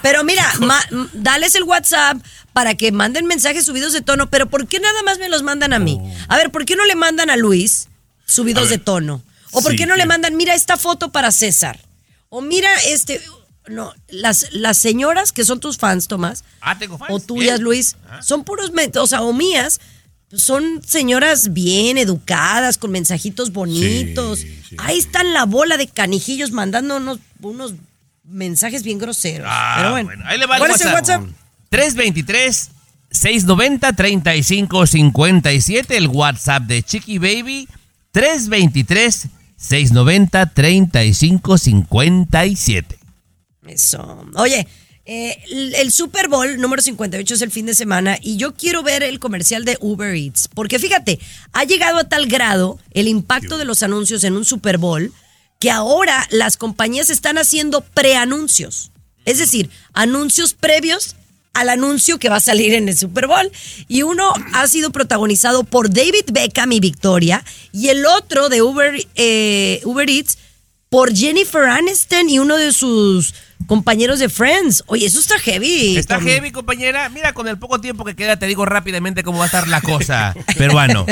[0.00, 2.16] pero mira, ma- dales el WhatsApp
[2.54, 5.74] para que manden mensajes subidos de tono, pero ¿por qué nada más me los mandan
[5.74, 6.00] a mí?
[6.28, 7.88] A ver, ¿por qué no le mandan a Luis
[8.24, 9.22] subidos A de tono?
[9.52, 11.78] ¿O por Sí, qué no le mandan, mira esta foto para César?
[12.30, 13.20] O mira este,
[13.68, 17.10] no, las, las señoras que son tus fans, Tomás, Ah, tengo fans.
[17.12, 17.62] o tuyas, Bien.
[17.64, 19.80] Luis, son puros, o sea, o mías,
[20.32, 24.40] son señoras bien educadas, con mensajitos bonitos.
[24.40, 24.74] Sí, sí.
[24.78, 27.20] Ahí están la bola de canijillos mandando unos,
[28.24, 29.46] mensajes bien groseros.
[29.48, 30.10] Ah, Pero bueno.
[30.26, 31.22] Ahí le va ¿Cuál el es el WhatsApp.
[31.22, 31.36] WhatsApp?
[31.70, 32.70] 323
[33.10, 37.68] 690 3557 el WhatsApp de Chiqui Baby
[38.12, 42.98] 323 690 3557
[43.68, 44.26] Eso.
[44.36, 44.66] Oye,
[45.06, 48.82] eh, el, el Super Bowl número 58 es el fin de semana y yo quiero
[48.82, 50.48] ver el comercial de Uber Eats.
[50.52, 51.20] Porque fíjate,
[51.52, 55.12] ha llegado a tal grado el impacto de los anuncios en un Super Bowl
[55.60, 58.90] que ahora las compañías están haciendo preanuncios.
[59.24, 61.16] Es decir, anuncios previos
[61.54, 63.50] al anuncio que va a salir en el Super Bowl.
[63.88, 67.44] Y uno ha sido protagonizado por David Beckham y Victoria.
[67.72, 70.36] Y el otro de Uber, eh, Uber Eats
[70.90, 73.34] por Jennifer Aniston y uno de sus
[73.66, 74.84] compañeros de Friends.
[74.86, 75.96] Oye, eso está heavy.
[75.96, 76.30] Está Tommy.
[76.30, 77.08] heavy, compañera.
[77.08, 79.80] Mira, con el poco tiempo que queda, te digo rápidamente cómo va a estar la
[79.80, 81.06] cosa, peruano.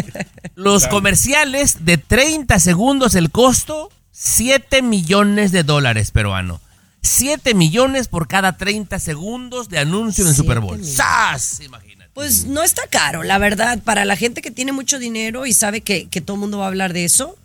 [0.54, 6.60] Los comerciales de 30 segundos, el costo, 7 millones de dólares, peruano.
[7.02, 10.78] 7 millones por cada 30 segundos de anuncio en Super Bowl.
[10.78, 10.96] millones.
[10.96, 11.60] ¡Sas!
[11.60, 12.10] Imagínate.
[12.14, 15.80] Pues no está caro, la verdad, para la gente que tiene mucho dinero y sabe
[15.80, 17.36] que, que todo el mundo va a hablar de eso.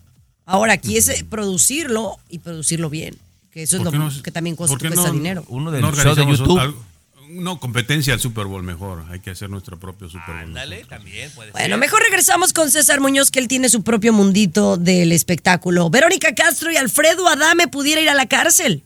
[0.45, 3.17] Ahora, aquí es producirlo y producirlo bien.
[3.51, 5.43] Que eso es lo ¿Por qué no- que también cuesta, por qué cuesta no- dinero.
[5.47, 6.59] Uno del no show de organizamos YouTube.
[6.59, 6.85] algo-
[7.31, 9.05] No, competencia al Super Bowl mejor.
[9.11, 10.43] Hay que hacer nuestro propio Super Bowl.
[10.45, 11.77] Ándale, también puede Bueno, ser.
[11.77, 15.91] mejor regresamos con César Muñoz, que él tiene su propio mundito del espectáculo.
[15.91, 18.81] Verónica Castro y Alfredo Adame pudiera ir a la cárcel.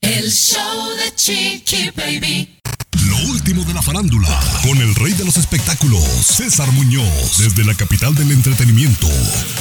[0.00, 2.53] El show de Chiqui Baby.
[3.14, 4.28] Lo último de la farándula,
[4.62, 9.08] con el rey de los espectáculos, César Muñoz, desde la capital del entretenimiento,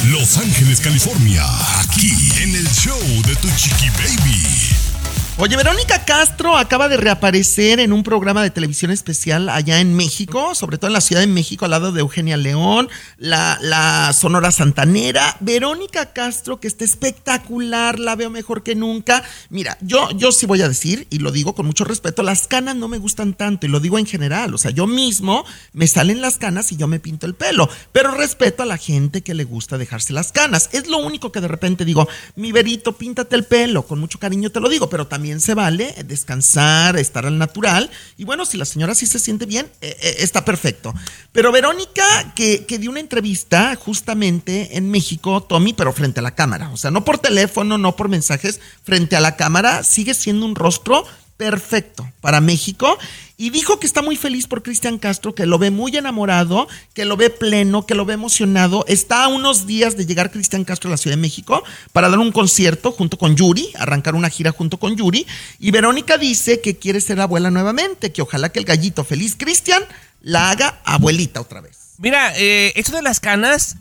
[0.07, 1.43] Los Ángeles, California,
[1.79, 2.11] aquí
[2.41, 4.92] en el show de tu chiqui baby.
[5.39, 10.53] Oye, Verónica Castro acaba de reaparecer en un programa de televisión especial allá en México,
[10.53, 15.35] sobre todo en la Ciudad de México, al lado de Eugenia León, la, Sonora Santanera.
[15.39, 19.23] Verónica Castro, que está espectacular, la veo mejor que nunca.
[19.49, 22.75] Mira, yo, yo sí voy a decir, y lo digo con mucho respeto, las canas
[22.75, 24.53] no me gustan tanto, y lo digo en general.
[24.53, 28.11] O sea, yo mismo me salen las canas y yo me pinto el pelo, pero
[28.11, 30.69] respeto a la gente que le gusta dejarse las canas.
[30.73, 34.51] Es lo único que de repente digo, mi verito, píntate el pelo, con mucho cariño
[34.51, 37.89] te lo digo, pero también se vale descansar, estar al natural.
[38.17, 40.93] Y bueno, si la señora sí se siente bien, eh, eh, está perfecto.
[41.31, 46.35] Pero Verónica, que, que dio una entrevista justamente en México, Tommy, pero frente a la
[46.35, 46.69] cámara.
[46.71, 50.55] O sea, no por teléfono, no por mensajes, frente a la cámara, sigue siendo un
[50.55, 51.05] rostro
[51.43, 52.97] perfecto para México
[53.35, 57.03] y dijo que está muy feliz por Cristian Castro, que lo ve muy enamorado, que
[57.03, 58.85] lo ve pleno, que lo ve emocionado.
[58.87, 62.19] Está a unos días de llegar Cristian Castro a la Ciudad de México para dar
[62.19, 65.27] un concierto junto con Yuri, arrancar una gira junto con Yuri.
[65.59, 69.83] Y Verónica dice que quiere ser abuela nuevamente, que ojalá que el gallito feliz Cristian
[70.21, 71.77] la haga abuelita otra vez.
[71.97, 73.75] Mira, eh, esto de las canas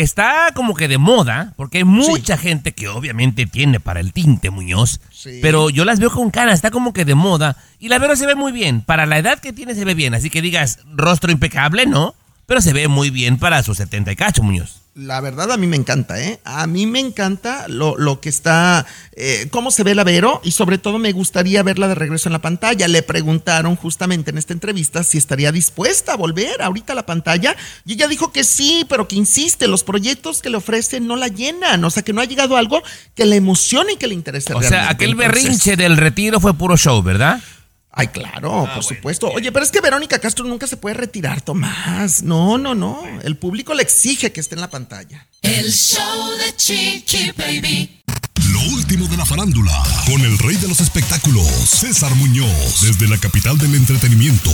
[0.00, 4.50] está como que de moda, porque hay mucha gente que obviamente tiene para el tinte,
[4.50, 5.00] Muñoz.
[5.10, 5.38] Sí.
[5.42, 7.56] Pero yo las veo con canas, está como que de moda.
[7.78, 8.80] Y la Vero se ve muy bien.
[8.80, 10.14] Para la edad que tiene se ve bien.
[10.14, 12.14] Así que digas, rostro impecable, ¿no?
[12.46, 14.77] Pero se ve muy bien para sus 70 y cacho, Muñoz.
[14.98, 16.40] La verdad a mí me encanta, ¿eh?
[16.42, 20.50] A mí me encanta lo, lo que está, eh, cómo se ve la Vero y
[20.50, 22.88] sobre todo me gustaría verla de regreso en la pantalla.
[22.88, 27.54] Le preguntaron justamente en esta entrevista si estaría dispuesta a volver ahorita a la pantalla
[27.84, 31.28] y ella dijo que sí, pero que insiste, los proyectos que le ofrecen no la
[31.28, 32.82] llenan, o sea que no ha llegado algo
[33.14, 36.54] que le emocione y que le interese O sea, aquel Entonces- berrinche del retiro fue
[36.54, 37.40] puro show, ¿verdad?
[37.98, 39.28] Ay, claro, por supuesto.
[39.28, 42.22] Oye, pero es que Verónica Castro nunca se puede retirar, Tomás.
[42.22, 43.02] No, no, no.
[43.24, 45.26] El público le exige que esté en la pantalla.
[45.42, 48.04] El show de Chiqui Baby.
[48.52, 53.58] Lo de la farándula, con el rey de los espectáculos, César Muñoz, desde la capital
[53.58, 54.50] del entretenimiento,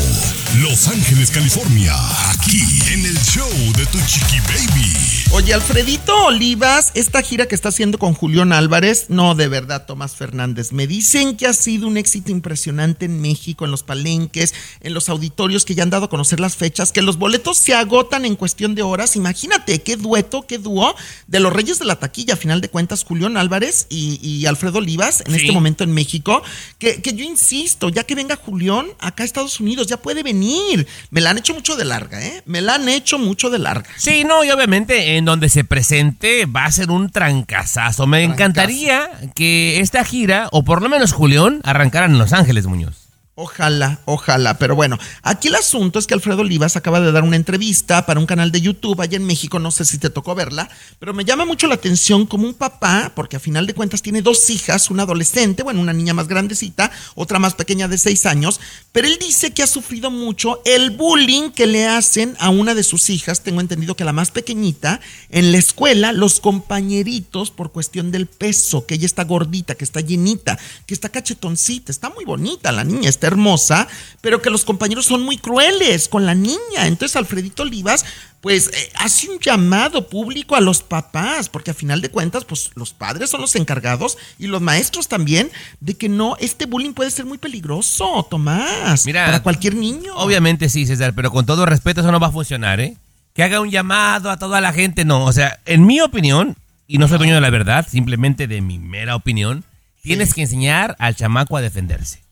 [0.60, 1.94] Los Ángeles, California,
[2.30, 2.60] aquí
[2.92, 4.92] en el show de Tu Chiqui Baby.
[5.30, 10.14] Oye, Alfredito Olivas, esta gira que está haciendo con Julián Álvarez, no, de verdad, Tomás
[10.14, 14.94] Fernández, me dicen que ha sido un éxito impresionante en México, en los palenques, en
[14.94, 18.24] los auditorios que ya han dado a conocer las fechas, que los boletos se agotan
[18.24, 19.16] en cuestión de horas.
[19.16, 20.94] Imagínate qué dueto, qué dúo
[21.26, 24.78] de los Reyes de la Taquilla, a final de cuentas, Julián Álvarez y, y Alfredo
[24.78, 25.40] Olivas, en Sí.
[25.40, 26.42] este momento en México,
[26.78, 30.86] que, que yo insisto, ya que venga Julián acá a Estados Unidos, ya puede venir.
[31.10, 32.42] Me la han hecho mucho de larga, ¿eh?
[32.46, 33.88] Me la han hecho mucho de larga.
[33.98, 38.06] Sí, no, y obviamente en donde se presente va a ser un trancazazo.
[38.06, 38.34] Me Trancazo.
[38.42, 43.03] encantaría que esta gira, o por lo menos Julián, arrancaran en Los Ángeles, Muñoz.
[43.36, 44.58] Ojalá, ojalá.
[44.58, 48.20] Pero bueno, aquí el asunto es que Alfredo Olivas acaba de dar una entrevista para
[48.20, 49.58] un canal de YouTube allá en México.
[49.58, 50.70] No sé si te tocó verla,
[51.00, 54.22] pero me llama mucho la atención como un papá, porque a final de cuentas tiene
[54.22, 58.60] dos hijas, una adolescente, bueno, una niña más grandecita, otra más pequeña de seis años.
[58.92, 62.84] Pero él dice que ha sufrido mucho el bullying que le hacen a una de
[62.84, 63.40] sus hijas.
[63.40, 68.86] Tengo entendido que la más pequeñita, en la escuela, los compañeritos, por cuestión del peso,
[68.86, 73.08] que ella está gordita, que está llenita, que está cachetoncita, está muy bonita la niña,
[73.24, 73.88] está hermosa,
[74.20, 76.86] pero que los compañeros son muy crueles con la niña.
[76.86, 78.04] Entonces Alfredito Olivas,
[78.40, 82.70] pues eh, hace un llamado público a los papás, porque a final de cuentas, pues
[82.74, 87.10] los padres son los encargados y los maestros también, de que no, este bullying puede
[87.10, 90.14] ser muy peligroso, Tomás, Mira, para cualquier niño.
[90.16, 92.96] Obviamente sí, César, pero con todo respeto eso no va a funcionar, ¿eh?
[93.32, 95.24] Que haga un llamado a toda la gente, no.
[95.24, 96.56] O sea, en mi opinión,
[96.86, 99.64] y no soy dueño de la verdad, simplemente de mi mera opinión,
[100.02, 102.23] tienes que enseñar al chamaco a defenderse.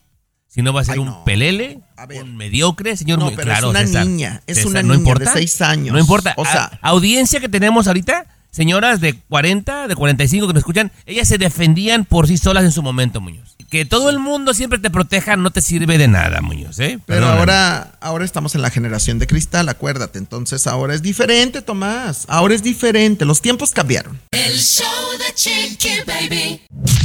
[0.54, 1.24] Si no va a ser Ay, un no.
[1.24, 2.22] pelele, A ver.
[2.24, 3.18] un mediocre, señor.
[3.18, 4.04] No, pero es claro, una César.
[4.06, 5.32] niña, es César, una ¿no niña de importa?
[5.32, 5.94] seis años.
[5.94, 6.34] No importa.
[6.36, 10.92] O sea- A- audiencia que tenemos ahorita, señoras de 40, de 45 que me escuchan,
[11.06, 13.56] ellas se defendían por sí solas en su momento, Muñoz.
[13.70, 16.98] Que todo el mundo siempre te proteja no te sirve de nada, Muñoz, ¿eh?
[17.06, 17.38] Pero Perdóname.
[17.40, 20.18] ahora, ahora estamos en la generación de cristal, acuérdate.
[20.18, 22.26] Entonces ahora es diferente, Tomás.
[22.28, 23.24] Ahora es diferente.
[23.24, 24.20] Los tiempos cambiaron.
[24.30, 24.86] El show
[25.18, 26.60] de Chiqui Baby.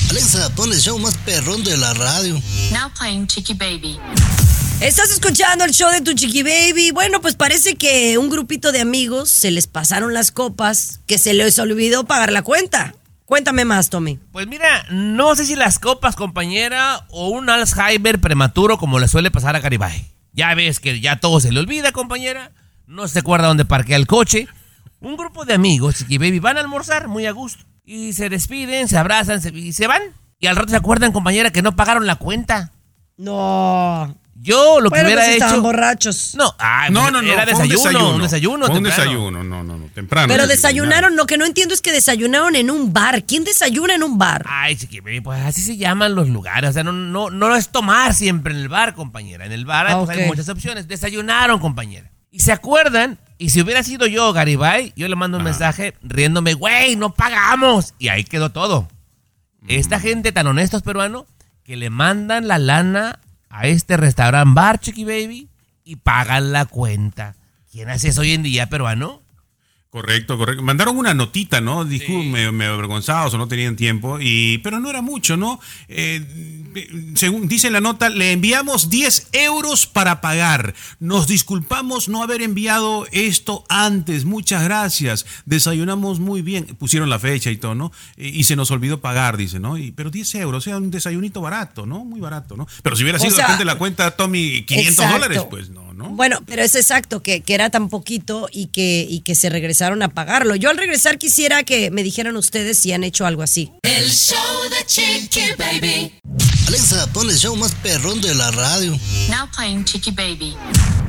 [0.10, 2.34] Alexa, pon el show más perrón de la radio.
[2.72, 3.98] Now playing Chicky Baby.
[4.80, 6.92] Estás escuchando el show de tu chiqui baby.
[6.92, 11.34] Bueno, pues parece que un grupito de amigos se les pasaron las copas, que se
[11.38, 12.94] les olvidó pagar la cuenta.
[13.26, 14.20] Cuéntame más, Tommy.
[14.32, 19.32] Pues mira, no sé si las copas, compañera, o un Alzheimer prematuro como le suele
[19.32, 20.06] pasar a Garibay.
[20.34, 22.52] Ya ves que ya todo se le olvida, compañera.
[22.86, 24.48] No se acuerda dónde parquea el coche.
[25.02, 27.64] Un grupo de amigos, Chiqui Baby, van a almorzar muy a gusto.
[27.84, 30.02] Y se despiden, se abrazan se- y se van.
[30.40, 32.72] Y al rato se acuerdan, compañera, que no pagaron la cuenta.
[33.18, 34.16] No.
[34.40, 35.62] Yo lo que hubiera pues estaban hecho.
[35.64, 36.36] borrachos.
[36.36, 37.32] No, ay, No, no, no.
[37.32, 38.16] Era fue un desayuno, desayuno.
[38.16, 38.66] un desayuno.
[38.68, 39.86] Fue un desayuno, no, no, no.
[39.94, 40.28] Temprano.
[40.28, 41.16] Pero desayunaron.
[41.16, 43.24] lo que no entiendo es que desayunaron en un bar.
[43.26, 44.46] ¿Quién desayuna en un bar?
[44.48, 46.70] Ay, Chiqui pues así se llaman los lugares.
[46.70, 49.46] O sea, no, no, no es tomar siempre en el bar, compañera.
[49.46, 50.88] En el bar Ah, pues, hay muchas opciones.
[50.88, 52.12] Desayunaron, compañera.
[52.32, 56.54] Y se acuerdan, y si hubiera sido yo, Garibay, yo le mando un mensaje riéndome,
[56.54, 57.94] güey, no pagamos.
[57.98, 58.88] Y ahí quedó todo.
[59.68, 61.26] Esta gente tan honestos peruanos
[61.64, 63.20] que le mandan la lana
[63.50, 65.50] a este restaurante bar, Chiqui Baby,
[65.84, 67.36] y pagan la cuenta.
[67.72, 69.22] ¿Quién hace eso hoy en día, peruano?
[69.98, 70.62] Correcto, correcto.
[70.62, 71.84] Mandaron una notita, ¿no?
[71.84, 75.60] Dijo, medio, medio avergonzados o no tenían tiempo, y, pero no era mucho, ¿no?
[75.88, 76.24] Eh,
[77.16, 80.76] según dice la nota, le enviamos 10 euros para pagar.
[81.00, 84.24] Nos disculpamos no haber enviado esto antes.
[84.24, 85.26] Muchas gracias.
[85.46, 86.66] Desayunamos muy bien.
[86.78, 87.92] Pusieron la fecha y todo, ¿no?
[88.16, 89.80] Y, y se nos olvidó pagar, dice, ¿no?
[89.80, 92.06] Y, pero 10 euros, o sea, un desayunito barato, ¿no?
[92.06, 92.68] Muy barato, ¿no?
[92.84, 95.14] Pero si hubiera O sido de sea, repente la cuenta, Tommy, 500 Exacto.
[95.14, 96.12] dólares, pues no, ¿no?
[96.12, 100.04] Bueno, pero es exacto, que, que era tan poquito y que, y que se regresaron
[100.04, 100.56] a pagarlo.
[100.56, 103.72] Yo al regresar quisiera que me dijeran ustedes si han hecho algo así.
[103.82, 104.38] El show
[104.70, 106.14] de Chiqui Baby.
[106.68, 108.92] Alexa, pon el show más perrón de la radio.
[109.30, 110.56] Now playing Chicky Baby.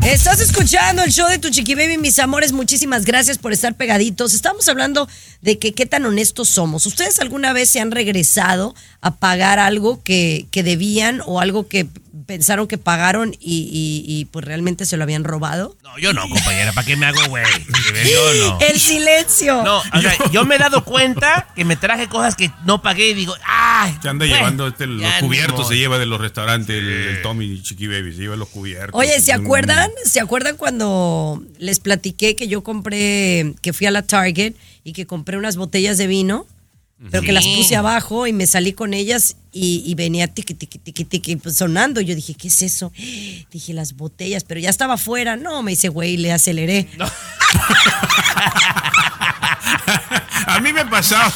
[0.02, 2.52] Estás escuchando el show de tu chiqui baby, mis amores.
[2.52, 4.32] Muchísimas gracias por estar pegaditos.
[4.32, 5.08] Estamos hablando
[5.42, 6.86] de que qué tan honestos somos.
[6.86, 11.88] ¿Ustedes alguna vez se han regresado a pagar algo que, que debían o algo que
[12.28, 15.74] pensaron que pagaron y, y- y, pues realmente se lo habían robado?
[15.82, 16.74] No, yo no, compañera.
[16.74, 17.42] ¿Para qué me hago, güey?
[18.04, 18.58] Yo no.
[18.68, 19.62] El silencio.
[19.64, 23.08] No, o sea, yo me he dado cuenta que me traje cosas que no pagué
[23.08, 23.96] y digo, ¡ay!
[24.02, 27.62] Se anda llevando este, los cubiertos, se lleva de los restaurantes, el, el Tommy y
[27.62, 28.90] Chiqui Baby, se lleva los cubiertos.
[29.00, 29.90] Oye, ¿se acuerdan?
[30.04, 34.52] ¿Se acuerdan cuando les platiqué que yo compré, que fui a la Target
[34.84, 36.46] y que compré unas botellas de vino?
[37.10, 40.78] Pero que las puse abajo y me salí con ellas y, y venía tiqui, tiqui,
[40.78, 42.00] tiqui, tiqui, pues, sonando.
[42.00, 42.90] Yo dije, ¿qué es eso?
[43.52, 45.36] Dije, las botellas, pero ya estaba afuera.
[45.36, 46.88] No, me dice, güey, le aceleré.
[50.46, 51.26] A mí me pasaba.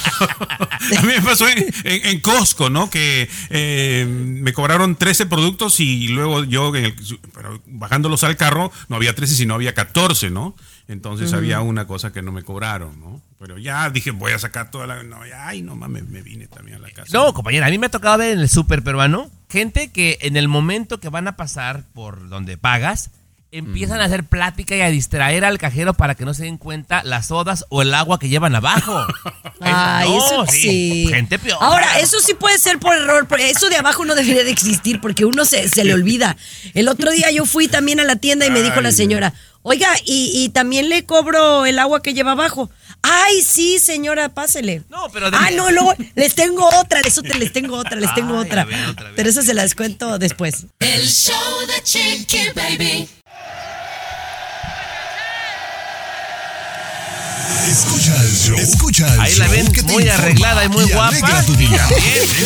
[0.99, 2.89] A mí me pasó en, en- en Costco, ¿no?
[2.91, 6.95] Que eh, me cobraron 13 productos y luego yo, en el-
[7.35, 10.57] pero bajándolos al carro, no había 13, sino había 14, ¿no?
[10.89, 13.23] Entonces había una cosa que no me cobraron, ¿no?
[13.43, 15.03] Pero ya dije, voy a sacar toda la.
[15.03, 17.11] No, ya, ay, no mames, me vine también a la casa.
[17.13, 20.39] No, compañera, a mí me ha tocado ver en el súper peruano gente que en
[20.39, 23.11] el momento que van a pasar por donde pagas,
[23.53, 27.03] empiezan a hacer plática y a distraer al cajero para que no se den cuenta
[27.05, 29.07] las sodas o el agua que llevan abajo.
[29.61, 31.07] Ay, No, eso sí.
[31.11, 31.59] Gente peor.
[31.61, 35.03] Ahora, eso sí puede ser por error, porque eso de abajo no debería de existir
[35.03, 36.39] porque uno se, se le olvida.
[36.73, 39.89] El otro día yo fui también a la tienda y me dijo la señora, oiga,
[40.07, 42.71] y, y también le cobro el agua que lleva abajo.
[43.03, 44.83] Ay, sí, señora, pásele.
[44.89, 48.39] No, pero de- Ah, no, luego les tengo otra, les, les tengo otra, les tengo
[48.39, 48.65] Ay, otra.
[48.65, 49.11] ver, otra.
[49.17, 50.67] Pero esa se las cuento después.
[50.79, 51.35] El show
[51.67, 53.09] de Chiqui Baby.
[57.69, 58.59] Escucha el show.
[58.59, 61.43] Escucha el Ahí la show ven que muy arreglada y muy guapa.
[61.45, 61.87] tu día.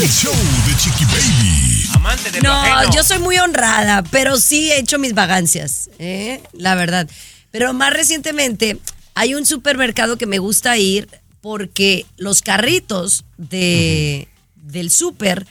[0.00, 0.34] El show
[0.66, 1.88] de Chiqui Baby.
[1.94, 6.42] Amante de No, yo soy muy honrada, pero sí he hecho mis vagancias, ¿eh?
[6.52, 7.08] la verdad.
[7.50, 8.78] Pero más recientemente
[9.16, 11.08] hay un supermercado que me gusta ir
[11.40, 15.46] porque los carritos de, del super,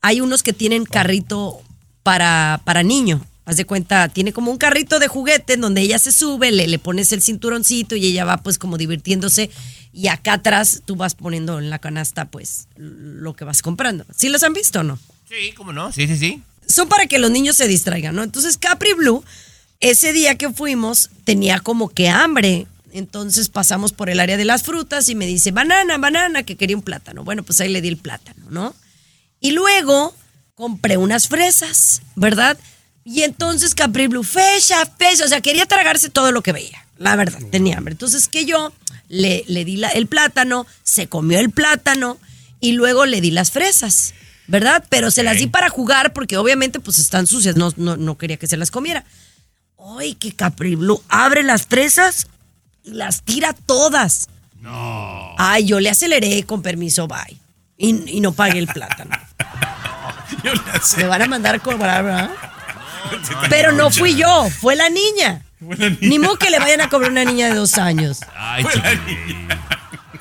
[0.00, 1.60] hay unos que tienen carrito
[2.04, 3.20] para, para niño.
[3.46, 6.68] Haz de cuenta, tiene como un carrito de juguete en donde ella se sube, le,
[6.68, 9.50] le pones el cinturoncito y ella va pues como divirtiéndose
[9.92, 14.06] y acá atrás tú vas poniendo en la canasta pues lo que vas comprando.
[14.16, 15.00] ¿Sí los han visto o no?
[15.28, 15.90] Sí, ¿cómo no?
[15.90, 16.42] Sí, sí, sí.
[16.68, 18.22] son para que los niños se distraigan, ¿no?
[18.22, 19.24] Entonces Capri Blue,
[19.80, 22.68] ese día que fuimos, tenía como que hambre.
[22.92, 26.76] Entonces pasamos por el área de las frutas y me dice, banana, banana, que quería
[26.76, 27.24] un plátano.
[27.24, 28.74] Bueno, pues ahí le di el plátano, ¿no?
[29.40, 30.14] Y luego
[30.54, 32.58] compré unas fresas, ¿verdad?
[33.04, 37.16] Y entonces Capri Blue, fecha, fecha, o sea, quería tragarse todo lo que veía, la
[37.16, 37.92] verdad, tenía hambre.
[37.92, 38.72] Entonces que yo
[39.08, 42.18] le, le di la- el plátano, se comió el plátano
[42.60, 44.12] y luego le di las fresas,
[44.48, 44.84] ¿verdad?
[44.90, 48.36] Pero se las di para jugar porque obviamente pues están sucias, no, no, no quería
[48.36, 49.04] que se las comiera.
[49.96, 51.02] ¡Ay, que Capri Blue!
[51.08, 52.26] Abre las fresas
[52.84, 54.28] y las tira todas.
[54.60, 55.34] No.
[55.38, 57.36] Ay, yo le aceleré con permiso, bye.
[57.78, 59.16] Y, y no pagué el plátano.
[60.44, 62.30] Yo le hacía- Me van a mandar a cobrar, ¿verdad?
[63.50, 65.42] Pero no fui yo, fue la niña.
[65.58, 65.98] Fue la niña.
[66.02, 68.20] Ni modo que le vayan a cobrar una niña de dos años.
[68.36, 68.90] Ay, Fue la.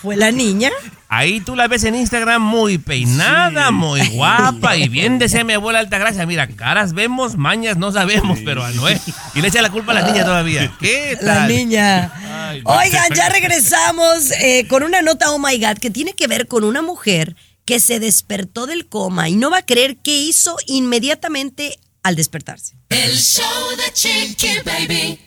[0.01, 0.71] Fue la niña.
[1.09, 5.79] Ahí tú la ves en Instagram muy peinada, muy guapa y bien decía mi abuela
[5.79, 6.25] Altagracia.
[6.25, 9.01] Mira, caras vemos, mañas no sabemos, pero a Noé.
[9.33, 10.71] Y le echa la culpa a la niña todavía.
[10.79, 11.25] ¿Qué tal?
[11.25, 12.13] La niña.
[12.49, 12.71] Ay, no.
[12.71, 16.63] Oigan, ya regresamos eh, con una nota, oh my God, que tiene que ver con
[16.63, 17.35] una mujer
[17.65, 22.75] que se despertó del coma y no va a creer qué hizo inmediatamente al despertarse.
[22.89, 23.45] El show
[23.77, 25.19] de Chiqui Baby.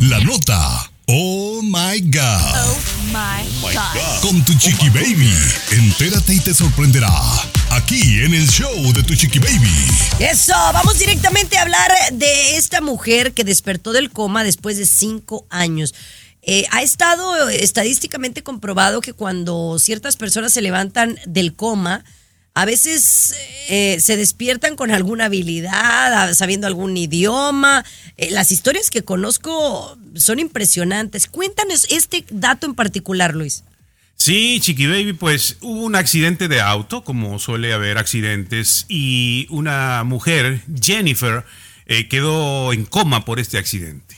[0.00, 0.89] La nota.
[1.12, 2.54] Oh my God.
[2.54, 4.20] Oh my God.
[4.22, 5.34] Con tu Chiqui Baby.
[5.72, 7.10] Entérate y te sorprenderá.
[7.70, 9.74] Aquí en el show de tu Chiqui Baby.
[10.20, 15.46] Eso, vamos directamente a hablar de esta mujer que despertó del coma después de cinco
[15.50, 15.96] años.
[16.42, 22.04] Eh, ha estado estadísticamente comprobado que cuando ciertas personas se levantan del coma,
[22.54, 23.34] a veces
[23.68, 27.84] eh, se despiertan con alguna habilidad, a- sabiendo algún idioma.
[28.16, 31.26] Eh, las historias que conozco son impresionantes.
[31.26, 33.64] Cuéntanos este dato en particular, Luis.
[34.16, 40.04] Sí, Chiqui Baby, pues hubo un accidente de auto, como suele haber accidentes, y una
[40.04, 41.44] mujer, Jennifer,
[41.86, 44.16] eh, quedó en coma por este accidente.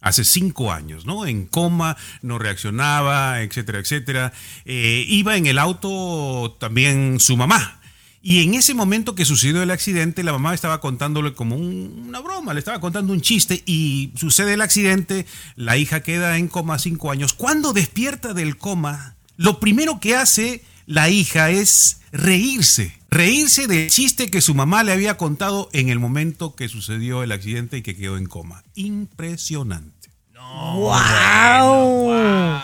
[0.00, 1.26] Hace cinco años, ¿no?
[1.26, 4.32] En coma, no reaccionaba, etcétera, etcétera.
[4.64, 7.80] Eh, iba en el auto también su mamá.
[8.22, 12.20] Y en ese momento que sucedió el accidente, la mamá estaba contándole como un- una
[12.20, 16.78] broma, le estaba contando un chiste y sucede el accidente, la hija queda en coma
[16.78, 17.32] cinco años.
[17.32, 24.30] Cuando despierta del coma, lo primero que hace la hija es reírse, reírse del chiste
[24.30, 27.96] que su mamá le había contado en el momento que sucedió el accidente y que
[27.96, 28.62] quedó en coma.
[28.74, 30.10] Impresionante.
[30.34, 32.10] ¡Wow!
[32.10, 32.60] Me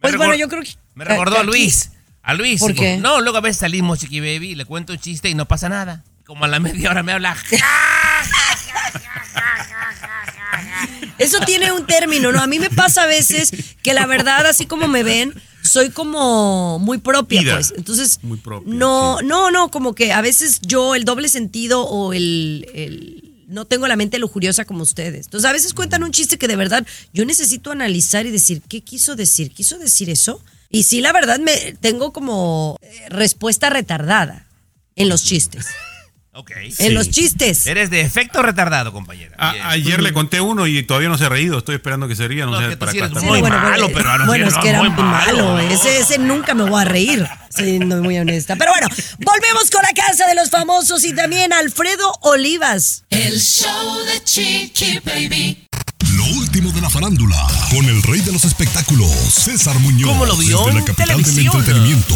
[0.00, 0.70] Pues bueno, yo creo que.
[0.94, 1.92] Me recordó a Luis.
[2.22, 2.60] A Luis.
[2.60, 2.98] ¿Por qué?
[2.98, 5.68] No, luego a veces salimos, Chiqui Baby, y le cuento un chiste y no pasa
[5.68, 6.04] nada.
[6.24, 7.36] Como a la media hora me habla.
[11.18, 12.40] Eso tiene un término, ¿no?
[12.40, 13.52] A mí me pasa a veces
[13.82, 17.54] que la verdad, así como me ven, soy como muy propia, Ida.
[17.54, 17.72] pues.
[17.76, 19.26] Entonces, Muy propia, no, sí.
[19.26, 23.88] no, no, como que a veces yo el doble sentido o el, el- no tengo
[23.88, 25.26] la mente lujuriosa como ustedes.
[25.26, 28.80] Entonces, a veces cuentan un chiste que de verdad yo necesito analizar y decir, ¿qué
[28.82, 29.50] quiso decir?
[29.50, 30.40] ¿Quiso decir eso?
[30.70, 34.46] Y sí, la verdad, me tengo como eh, respuesta retardada
[34.94, 35.66] en los chistes.
[36.32, 36.52] Ok.
[36.78, 37.66] En los chistes.
[37.66, 39.34] Eres de efecto retardado, compañera.
[39.36, 41.58] A- ayer le conté uno y todavía no se ha reído.
[41.58, 42.46] Estoy esperando que se ría.
[42.46, 44.54] No, No, sé para sí eres muy bueno, malo, bueno, pero ahora bueno, sí, es
[44.56, 45.58] no, que era muy malo.
[45.58, 48.54] Ese, ese nunca me voy a reír, siendo muy honesta.
[48.56, 48.86] Pero bueno,
[49.18, 53.02] volvemos con la casa de los famosos y también Alfredo Olivas.
[53.10, 55.66] El show de Chiqui Baby.
[56.14, 57.36] Lo último de la farándula,
[57.70, 60.08] con el rey de los espectáculos, César Muñoz.
[60.10, 60.64] ¿Cómo lo vio?
[60.66, 62.14] Desde la capital del entretenimiento,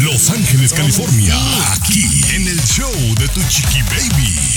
[0.00, 1.36] Los Ángeles, California.
[1.72, 4.53] Aquí, en el show de Tu Chiqui Baby.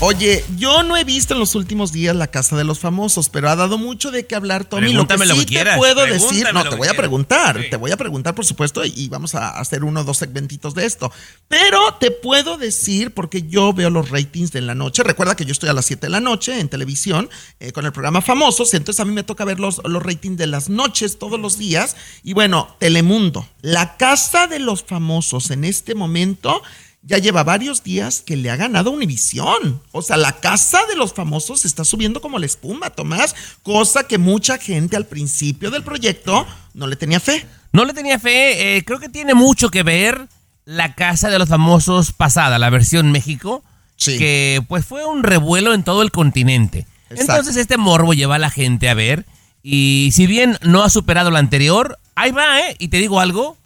[0.00, 3.50] Oye, yo no he visto en los últimos días la casa de los famosos, pero
[3.50, 4.92] ha dado mucho de qué hablar, Tommy.
[4.92, 7.68] Lo que lo sí te puedo decir, no, te voy a preguntar, Sí.
[7.68, 10.74] te voy a preguntar, por supuesto, y, y vamos a hacer uno o dos segmentitos
[10.76, 11.10] de esto.
[11.48, 15.02] Pero te puedo decir, porque yo veo los ratings de la noche.
[15.02, 17.28] Recuerda que yo estoy a las 7 de la noche en televisión
[17.58, 20.46] eh, con el programa Famosos, entonces a mí me toca ver los, los ratings de
[20.46, 21.96] las noches todos los días.
[22.22, 26.62] Y bueno, Telemundo, la casa de los famosos en este momento
[27.08, 29.80] ya lleva varios días que le ha ganado Univisión.
[29.92, 34.18] O sea, la casa de los famosos está subiendo como la espuma, Tomás, cosa que
[34.18, 37.46] mucha gente al principio del proyecto no le tenía fe.
[37.72, 40.28] No le tenía fe, eh, creo que tiene mucho que ver
[40.66, 43.64] la casa de los famosos pasada, la versión México,
[43.96, 44.16] Sí.
[44.18, 46.86] que pues fue un revuelo en todo el continente.
[47.10, 47.32] Exacto.
[47.32, 49.24] Entonces este morbo lleva a la gente a ver
[49.62, 52.76] y si bien no ha superado la anterior, ahí va, ¿eh?
[52.78, 53.56] Y te digo algo,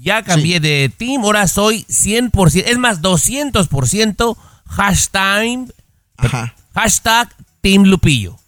[0.00, 4.36] ya cambié de team, ahora soy 100%, es más 200%
[4.66, 5.72] hashtag,
[6.16, 6.54] Ajá.
[6.74, 7.28] hashtag
[7.60, 8.39] Team Lupillo.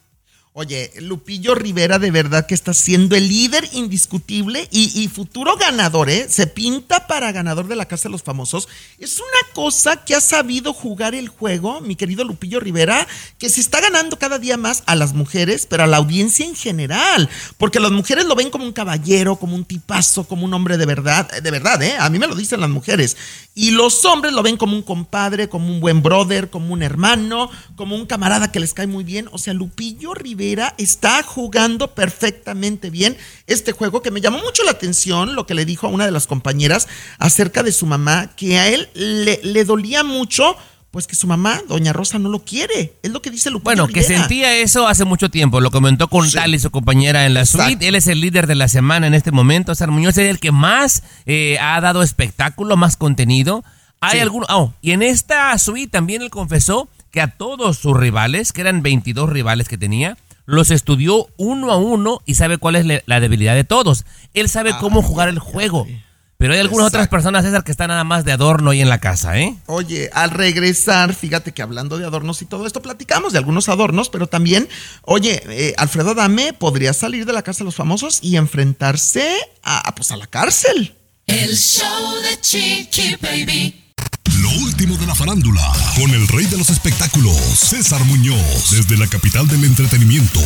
[0.55, 6.27] Oye, Lupillo Rivera de verdad que está siendo el líder indiscutible y, futuro ganador, ¿eh?
[6.29, 8.69] Se pinta para ganador de la Casa de los Famosos.
[8.99, 13.63] Es una cosa que ha sabido jugar el juego, mi querido Lupillo Rivera, que se
[13.63, 17.31] está ganando cada día más a las mujeres, pero a la audiencia en general.
[17.57, 20.85] Porque las mujeres lo ven como un caballero, como un tipazo, como un hombre de
[20.85, 21.31] verdad.
[21.31, 21.97] De verdad, ¿eh?
[21.99, 23.17] A mí me lo dicen las mujeres.
[23.55, 27.51] Y los hombres lo ven como un compadre, como un buen brother, como un hermano,
[27.75, 29.31] como un camarada que les cae muy bien.
[29.33, 30.42] O sea, Lupillo Rivera
[30.79, 33.17] está jugando perfectamente bien
[33.47, 36.11] este juego que me llamó mucho la atención, lo que le dijo a una de
[36.13, 36.89] las compañeras
[37.19, 40.57] acerca de su mamá, que a él le, le dolía mucho.
[40.91, 42.93] Pues que su mamá, Doña Rosa, no lo quiere.
[43.03, 45.59] Es lo que dice Lupillo Bueno, que sentía eso hace mucho tiempo.
[45.63, 46.37] Lo comentó con Sí.
[46.37, 47.65] Tali, su compañera en la Exacto.
[47.69, 47.89] suite.
[47.89, 49.75] Él es el líder de la semana en este momento.
[49.75, 53.65] César Muñoz es el que más eh, ha dado espectáculo, más contenido.
[54.03, 54.19] Hay Sí.
[54.19, 54.47] algunos.
[54.51, 58.83] Oh, y en esta suite también él confesó que a todos sus rivales, que eran
[58.83, 63.55] 22 rivales que tenía, los estudió uno a uno y sabe cuál es la debilidad
[63.55, 64.05] de todos.
[64.35, 65.87] Él sabe cómo jugar el juego.
[66.43, 68.99] Pero hay algunas otras personas, César, que están nada más de adorno ahí en la
[68.99, 69.55] casa, ¿eh?
[69.67, 74.09] Oye, al regresar, fíjate que hablando de adornos y todo esto, platicamos de algunos adornos,
[74.09, 74.69] pero también,
[75.03, 79.25] oye, eh, Alfredo Adame podría salir de la casa de los famosos y enfrentarse
[79.63, 80.97] a, a, pues, a la cárcel.
[81.29, 83.82] El show de Chiqui Baby.
[84.83, 85.63] De la farándula,
[85.95, 88.73] con el rey de los espectáculos, César Muñoz.
[88.73, 90.41] Desde la capital del entretenimiento,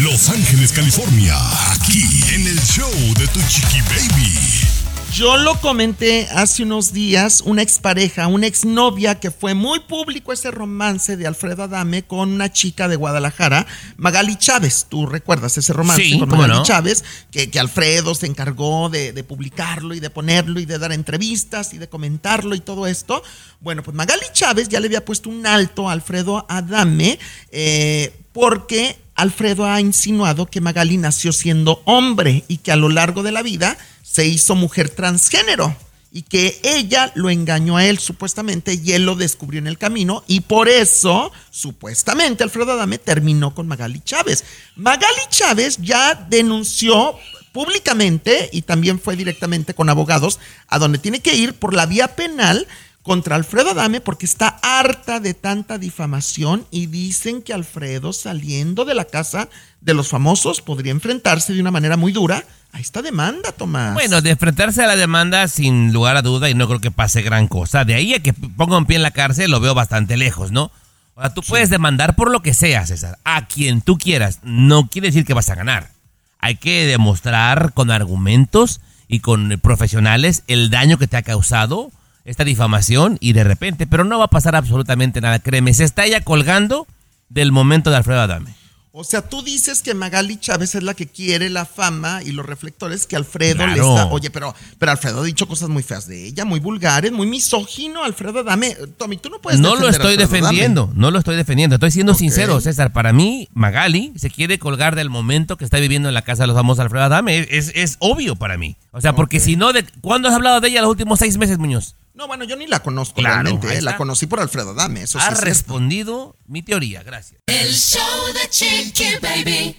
[0.00, 1.34] Los Ángeles, California.
[1.72, 2.04] Aquí,
[2.34, 4.69] en el show de Tu Chiqui Baby.
[5.12, 10.52] Yo lo comenté hace unos días, una expareja, una exnovia que fue muy público ese
[10.52, 14.86] romance de Alfredo Adame con una chica de Guadalajara, Magali Chávez.
[14.88, 16.62] ¿Tú recuerdas ese romance Sí, con Magali no.
[16.62, 17.04] Chávez?
[17.32, 21.74] Que, que Alfredo se encargó de, de publicarlo y de ponerlo y de dar entrevistas
[21.74, 23.22] y de comentarlo y todo esto.
[23.60, 27.18] Bueno, pues Magali Chávez ya le había puesto un alto a Alfredo Adame
[27.50, 33.22] eh, porque Alfredo ha insinuado que Magali nació siendo hombre y que a lo largo
[33.22, 35.76] de la vida se hizo mujer transgénero
[36.10, 40.24] y que ella lo engañó a él supuestamente y él lo descubrió en el camino
[40.26, 44.42] y por eso supuestamente Alfredo Adame terminó con Magali Chávez.
[44.74, 47.14] Magali Chávez ya denunció
[47.52, 52.16] públicamente y también fue directamente con abogados a donde tiene que ir por la vía
[52.16, 52.66] penal
[53.02, 58.94] contra Alfredo Adame porque está harta de tanta difamación y dicen que Alfredo saliendo de
[58.94, 59.48] la casa
[59.80, 63.94] de los famosos podría enfrentarse de una manera muy dura a esta demanda, Tomás.
[63.94, 67.22] Bueno, de enfrentarse a la demanda sin lugar a duda y no creo que pase
[67.22, 67.84] gran cosa.
[67.84, 70.70] De ahí a que ponga un pie en la cárcel lo veo bastante lejos, ¿no?
[71.14, 74.40] O sea, tú puedes demandar por lo que sea, César, a quien tú quieras.
[74.42, 75.90] No quiere decir que vas a ganar.
[76.38, 81.90] Hay que demostrar con argumentos y con profesionales el daño que te ha causado
[82.30, 86.04] esta difamación y de repente, pero no va a pasar absolutamente nada, créeme, se está
[86.04, 86.86] ella colgando
[87.28, 88.54] del momento de Alfredo Adame.
[88.92, 92.44] O sea, tú dices que Magali Chávez es la que quiere la fama y los
[92.44, 94.06] reflectores que Alfredo le está.
[94.06, 98.02] Oye, pero, pero Alfredo ha dicho cosas muy feas de ella, muy vulgares, muy misógino.
[98.02, 98.76] Alfredo, dame.
[98.96, 101.76] Tommy, tú no puedes No lo estoy Alfredo defendiendo, no lo estoy defendiendo.
[101.76, 102.92] Estoy siendo sincero, César.
[102.92, 106.48] Para mí, Magali se quiere colgar del momento que está viviendo en la casa de
[106.48, 107.46] los famosos Alfredo Adame.
[107.48, 108.76] Es, es obvio para mí.
[108.90, 111.58] O sea, porque si no, de, ¿cuándo has hablado de ella los últimos seis meses,
[111.58, 111.94] Muñoz?
[112.14, 113.74] No, bueno, yo ni la conozco Claro, realmente.
[113.76, 113.82] ¿eh?
[113.82, 115.02] La conocí por Alfredo Adame.
[115.02, 117.40] Eso sí Ha es respondido mi teoría, gracias.
[117.46, 119.76] El show de Chiqui Baby.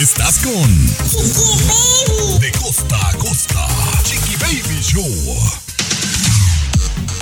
[0.00, 0.86] Estás con
[2.40, 3.66] De costa a costa.
[4.04, 5.73] Chiqui Baby Show.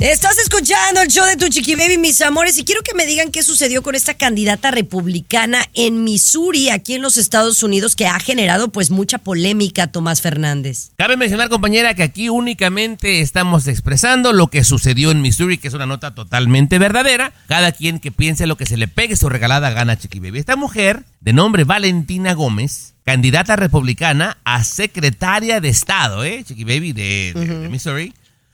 [0.03, 3.31] Estás escuchando el show de tu chiqui baby, mis amores, y quiero que me digan
[3.31, 8.19] qué sucedió con esta candidata republicana en Missouri, aquí en los Estados Unidos, que ha
[8.19, 10.91] generado pues mucha polémica, Tomás Fernández.
[10.99, 15.75] Cabe mencionar, compañera, que aquí únicamente estamos expresando lo que sucedió en Missouri, que es
[15.75, 17.33] una nota totalmente verdadera.
[17.47, 20.41] Cada quien que piense lo que se le pegue su regalada gana, Chiqui Baby.
[20.41, 26.43] Esta mujer, de nombre Valentina Gómez, candidata republicana a secretaria de Estado, ¿eh?
[26.45, 28.13] Chiqui Baby, de, de- de Missouri,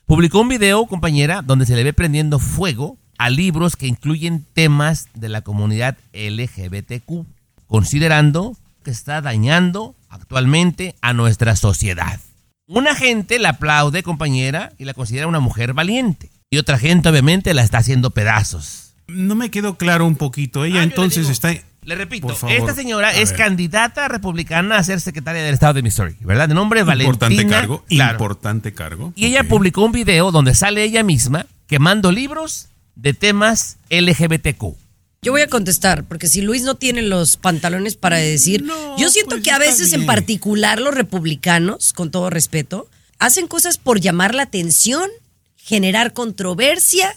[0.09, 5.09] publicó un video, compañera, donde se le ve prendiendo fuego a libros que incluyen temas
[5.13, 7.27] de la comunidad LGBTQ,
[7.67, 12.19] considerando que está dañando actualmente a nuestra sociedad.
[12.67, 16.31] Una gente la aplaude, compañera, y la considera una mujer valiente.
[16.49, 18.88] Y otra gente, obviamente, la está haciendo pedazos.
[19.09, 20.65] No me quedó claro un poquito.
[20.65, 21.55] Ella Ah, le entonces está.
[21.85, 23.39] Le repito, esta señora a es ver.
[23.39, 26.47] candidata republicana a ser secretaria del Estado de Missouri, ¿verdad?
[26.49, 27.51] De nombre Importante Valentina.
[27.61, 27.85] cargo.
[27.89, 28.13] Claro.
[28.13, 29.13] Importante cargo.
[29.17, 34.75] Y ella publicó un video donde sale ella misma quemando libros de temas LGBTQ.
[35.23, 39.09] Yo voy a contestar, porque si Luis no tiene los pantalones para decir, No, yo
[39.09, 42.89] siento pues que a veces en particular los republicanos, con todo respeto,
[43.19, 45.09] hacen cosas por llamar la atención,
[45.57, 47.15] generar controversia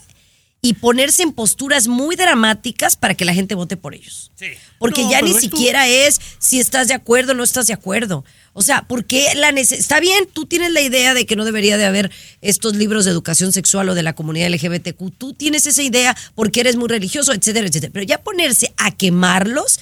[0.64, 4.30] y ponerse en posturas muy dramáticas para que la gente vote por ellos.
[4.78, 8.24] Porque No, ya ni siquiera es si estás de acuerdo o no estás de acuerdo.
[8.52, 11.76] O sea, ¿por qué la Está bien, tú tienes la idea de que no debería
[11.78, 15.10] de haber estos libros de educación sexual o de la comunidad LGBTQ.
[15.18, 17.92] Tú tienes esa idea porque eres muy religioso, etcétera, etcétera.
[17.92, 19.80] Pero ya ponerse a quemarlos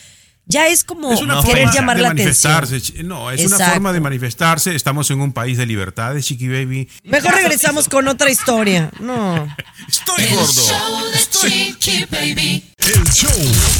[0.50, 2.52] ya es como Es una querer forma llamar de la atención.
[2.52, 2.80] manifestarse.
[2.80, 4.74] chi- No, es una forma de manifestarse.
[4.74, 6.88] Estamos en un país de libertades, Chiqui Baby.
[7.04, 8.90] Mejor regresamos con otra historia.
[9.00, 9.46] No.
[9.88, 10.52] Estoy El gordo.
[10.52, 12.64] show de Chiqui Baby.
[12.78, 13.30] El show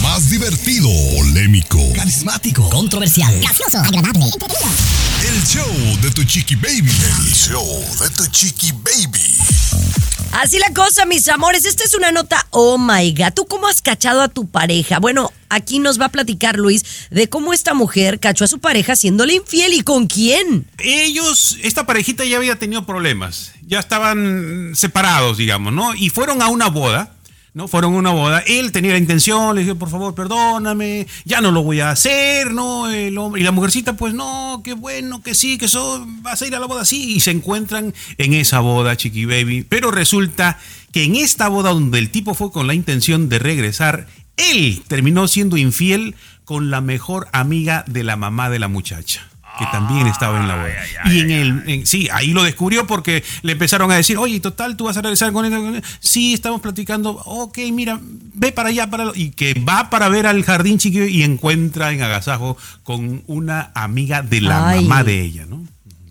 [0.03, 4.68] más divertido, polémico, Carismático, controversial, gracioso, agradable, entretenido.
[5.29, 6.91] el show de tu chiqui baby.
[6.91, 9.37] El show de tu chiqui baby.
[10.33, 11.64] Así la cosa, mis amores.
[11.64, 13.33] Esta es una nota, oh my God.
[13.35, 15.01] ¿Tú cómo has cachado a tu pareja?
[15.01, 18.95] Bueno, aquí nos va a platicar Luis de cómo esta mujer cachó a su pareja
[18.95, 20.66] siéndole infiel y con quién.
[20.78, 23.53] Ellos, esta parejita ya había tenido problemas.
[23.66, 25.95] Ya estaban separados, digamos, ¿no?
[25.95, 27.16] Y fueron a una boda.
[27.55, 27.68] ¿No?
[27.68, 28.40] Fueron una boda.
[28.46, 32.53] Él tenía la intención, le dijo, por favor, perdóname, ya no lo voy a hacer,
[32.53, 32.88] ¿no?
[32.90, 36.46] El hombre- y la mujercita, pues no, qué bueno, que sí, que eso, vas a
[36.46, 37.14] ir a la boda, sí.
[37.14, 39.64] Y se encuentran en esa boda, Chiqui Baby.
[39.68, 40.59] Pero resulta
[40.92, 45.28] que en esta boda donde el tipo fue con la intención de regresar, él terminó
[45.28, 49.30] siendo infiel con la mejor amiga de la mamá de la muchacha.
[49.59, 51.12] Que también estaba en la boda.
[51.12, 51.62] y en el.
[51.66, 55.03] en- sí, ahí lo descubrió porque le empezaron a decir: Oye, total, tú vas a
[55.03, 55.82] regresar con él.
[56.01, 57.11] Sí, estamos platicando.
[57.26, 58.88] Ok, mira, ve para allá.
[58.88, 63.70] para Y que va para ver al jardín chiquillo y encuentra en agasajo con una
[63.74, 64.82] amiga de la Ay.
[64.84, 65.62] mamá de ella, ¿no?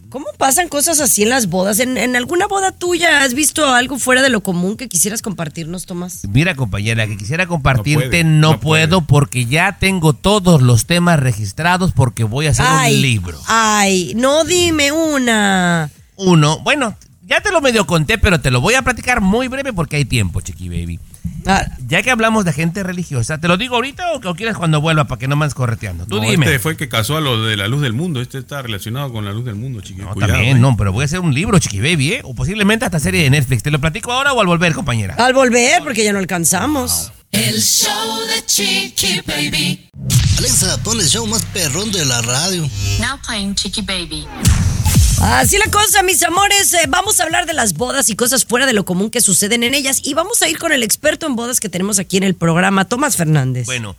[0.10, 1.80] ¿Cómo pasan cosas así en las bodas?
[1.80, 5.86] ¿En, en alguna boda tuya has visto algo fuera de lo común que quisieras compartirnos,
[5.86, 6.22] Tomás?
[6.28, 10.88] Mira, compañera, que quisiera compartirte, No no, puede, no puedo porque ya tengo todos los
[10.88, 13.40] temas registrados porque voy a hacer ay, un libro.
[13.46, 15.92] Ay, no dime una.
[16.16, 16.98] Uno, bueno,
[17.28, 20.06] ya te lo medio conté, pero te lo voy a platicar muy breve porque hay
[20.06, 21.00] tiempo, Chiqui Baby.
[21.46, 24.82] Ah, Ya que hablamos de gente religiosa, ¿te lo digo ahorita o, o quieres cuando
[24.82, 26.06] vuelva para que no me andes correteando?
[26.06, 26.46] Tú No, dime.
[26.46, 28.22] Este fue el que casó a lo de la luz del mundo.
[28.22, 30.06] Este está relacionado con la luz del mundo, chiquillo.
[30.08, 30.60] No, Cuidado, también, ¿eh?
[30.60, 32.22] no, pero voy a hacer un libro, Chiqui Baby, ¿eh?
[32.24, 33.64] O posiblemente hasta serie de Netflix.
[33.64, 35.16] ¿Te lo platico ahora o al volver, compañera?
[35.16, 37.12] al volver, porque ya no alcanzamos.
[37.32, 39.90] El show de Chiqui Baby.
[40.38, 42.62] Alexa, pon el show más perrón de la radio.
[43.00, 44.26] Now playing Chicky Baby.
[45.22, 46.74] Así la cosa, mis amores.
[46.74, 49.64] eh, vamos a hablar de las bodas y cosas fuera de lo común que suceden
[49.64, 50.02] en ellas.
[50.04, 52.86] Y vamos a ir con el experto en bodas que tenemos aquí en el programa,
[52.86, 53.66] Tomás Fernández.
[53.66, 53.96] Bueno,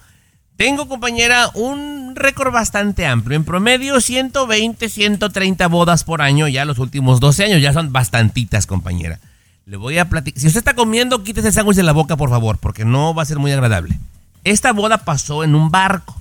[0.57, 3.37] tengo, compañera, un récord bastante amplio.
[3.37, 6.49] En promedio, 120, 130 bodas por año.
[6.49, 9.21] Ya los últimos 12 años ya son bastantitas, compañera.
[9.66, 10.41] Le voy a platicar.
[10.41, 13.23] Si usted está comiendo, quítese el sándwich de la boca, por favor, porque no va
[13.23, 13.99] a ser muy agradable.
[14.45, 16.16] Esta boda pasó en un barco.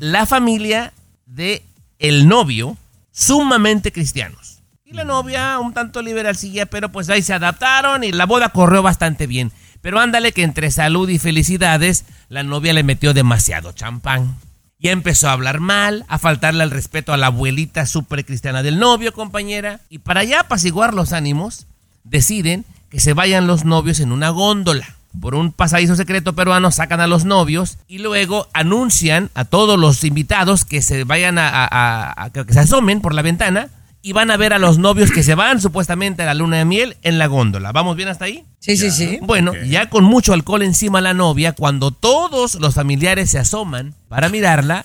[0.00, 0.92] La familia
[1.24, 1.62] de
[1.98, 2.76] el novio,
[3.16, 4.62] sumamente cristianos.
[4.84, 8.82] Y la novia, un tanto liberalcilla, pero pues ahí se adaptaron y la boda corrió
[8.82, 9.50] bastante bien.
[9.80, 14.36] Pero ándale que entre salud y felicidades, la novia le metió demasiado champán.
[14.78, 18.78] Y empezó a hablar mal, a faltarle al respeto a la abuelita súper cristiana del
[18.78, 19.80] novio, compañera.
[19.88, 21.66] Y para ya apaciguar los ánimos,
[22.04, 24.94] deciden que se vayan los novios en una góndola.
[25.20, 30.04] Por un pasadizo secreto peruano sacan a los novios y luego anuncian a todos los
[30.04, 33.68] invitados que se vayan a, a- a- a- que se asomen por la ventana
[34.02, 36.64] y van a ver a los novios que se van supuestamente a la luna de
[36.64, 37.72] miel en la góndola.
[37.72, 38.44] ¿Vamos bien hasta ahí?
[38.60, 39.18] Sí, sí, sí.
[39.22, 44.28] Bueno, ya con mucho alcohol encima la novia, cuando todos los familiares se asoman para
[44.28, 44.84] mirarla,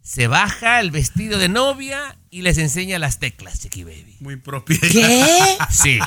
[0.00, 4.16] se baja el vestido de novia y les enseña las teclas, Chiqui Baby.
[4.20, 4.78] Muy propia.
[4.80, 5.56] ¿Qué?
[5.70, 5.98] Sí.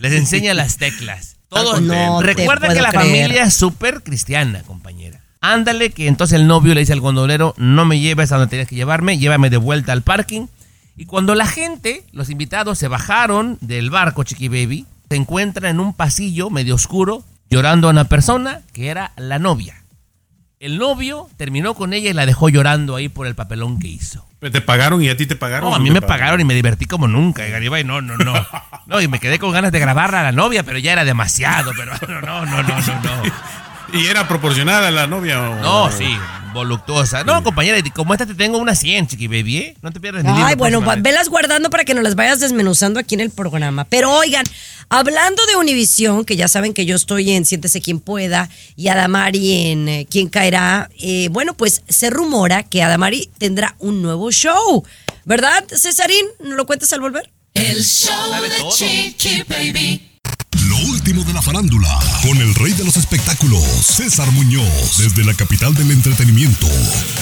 [0.00, 1.36] Les enseña las teclas.
[1.80, 3.06] No Recuerda que la creer.
[3.06, 5.20] familia es súper cristiana, compañera.
[5.40, 8.68] Ándale, que entonces el novio le dice al gondolero, no me lleves a donde tenías
[8.68, 10.46] que llevarme, llévame de vuelta al parking.
[10.96, 15.80] Y cuando la gente, los invitados, se bajaron del barco, Chiqui Baby, se encuentra en
[15.80, 19.82] un pasillo medio oscuro, llorando a una persona que era la novia.
[20.60, 24.24] El novio terminó con ella y la dejó llorando ahí por el papelón que hizo.
[24.50, 25.70] ¿Te pagaron y a ti te pagaron?
[25.70, 27.84] No, a ¿O mí me pagaron y me divertí como nunca, Garibay.
[27.84, 28.34] No, no, no.
[28.86, 31.72] No, y me quedé con ganas de grabarla a la novia, pero ya era demasiado.
[31.76, 33.00] Pero no, no, no, no, no.
[33.02, 33.22] no.
[33.98, 35.40] ¿Y era proporcionada la novia?
[35.48, 36.18] o- No, sí,
[36.52, 37.24] voluptuosa.
[37.24, 39.76] No, compañera, y como esta te tengo una 100, chiqui baby, ¿eh?
[39.82, 43.00] No te pierdas ni libro Ay, bueno, velas guardando para que nos las vayas desmenuzando
[43.00, 43.84] aquí en el programa.
[43.84, 44.44] Pero oigan,
[44.88, 49.70] hablando de Univisión, que ya saben que yo estoy en Siéntese quien pueda y Adamari
[49.70, 54.84] en eh, Quién caerá, eh, bueno, pues se rumora que Adamari tendrá un nuevo show.
[55.24, 56.26] ¿Verdad, Cesarín?
[56.40, 57.30] ¿No lo cuentas al volver?
[57.54, 58.76] El show de.
[58.76, 60.11] Chiqui Baby.
[60.72, 65.34] Lo último de la farándula, con el rey de los espectáculos, César Muñoz, desde la
[65.34, 66.66] capital del entretenimiento,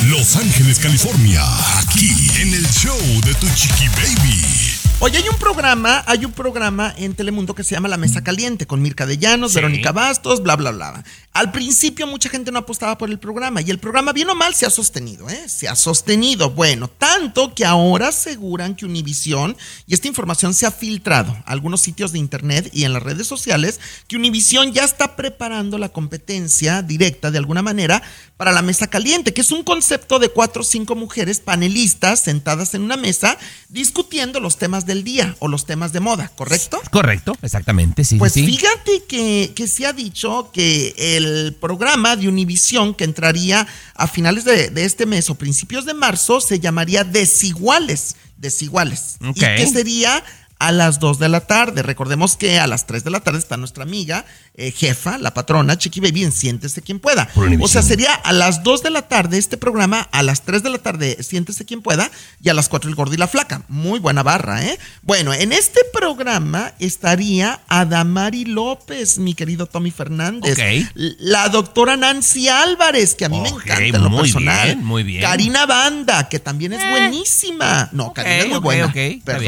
[0.07, 1.43] Los Ángeles, California,
[1.81, 4.80] aquí en el show de Tu Chiqui Baby.
[5.03, 8.67] Oye, hay un programa, hay un programa en Telemundo que se llama La Mesa Caliente,
[8.67, 9.57] con Mirka de Llanos, Sí.
[9.57, 11.03] Verónica Bastos, bla, bla, bla.
[11.33, 14.55] Al principio mucha gente no apostaba por el programa y el programa, bien o mal,
[14.55, 15.49] se ha sostenido, ¿eh?
[15.49, 16.51] Se ha sostenido.
[16.51, 21.81] Bueno, tanto que ahora aseguran que Univisión, y esta información se ha filtrado a algunos
[21.81, 26.83] sitios de internet y en las redes sociales, que Univisión ya está preparando la competencia
[26.83, 28.03] directa de alguna manera
[28.37, 32.75] para la Mesa Caliente, que es un concepto de cuatro o cinco mujeres panelistas sentadas
[32.75, 33.39] en una mesa
[33.69, 36.81] discutiendo los temas del día o los temas de moda, ¿correcto?
[36.91, 38.45] Correcto, exactamente, sí, Pues sí.
[38.45, 44.45] fíjate que, que se ha dicho que el programa de Univisión que entraría a finales
[44.45, 48.17] de, de este mes o principios de marzo se llamaría Desiguales.
[48.37, 49.17] Desiguales.
[49.23, 49.37] Ok.
[49.37, 50.25] Y que sería
[50.61, 51.83] a las 2 de la tarde.
[51.83, 55.77] Recordemos que a las 3 de la tarde está nuestra amiga, eh, jefa, la patrona,
[55.79, 57.29] Chiqui Baby, en Siéntese quien pueda.
[57.61, 60.71] O sea, sería a las 2 de la tarde este programa, a las 3 de
[60.71, 62.11] la tarde Siéntese quien pueda
[62.43, 63.63] y a las 4 el gordo y la flaca.
[63.69, 64.79] Muy buena barra, ¿eh?
[65.03, 70.59] Bueno, en este programa estaría Adamari López, mi querido Tommy Fernández.
[70.59, 70.93] Ok.
[70.95, 74.67] La doctora Nancy Álvarez, que a mí me encanta en lo muy personal.
[74.67, 75.23] bien, muy bien.
[75.23, 77.89] Karina Banda, que también es buenísima.
[77.93, 78.93] No, Karina es muy buena.
[78.95, 79.39] está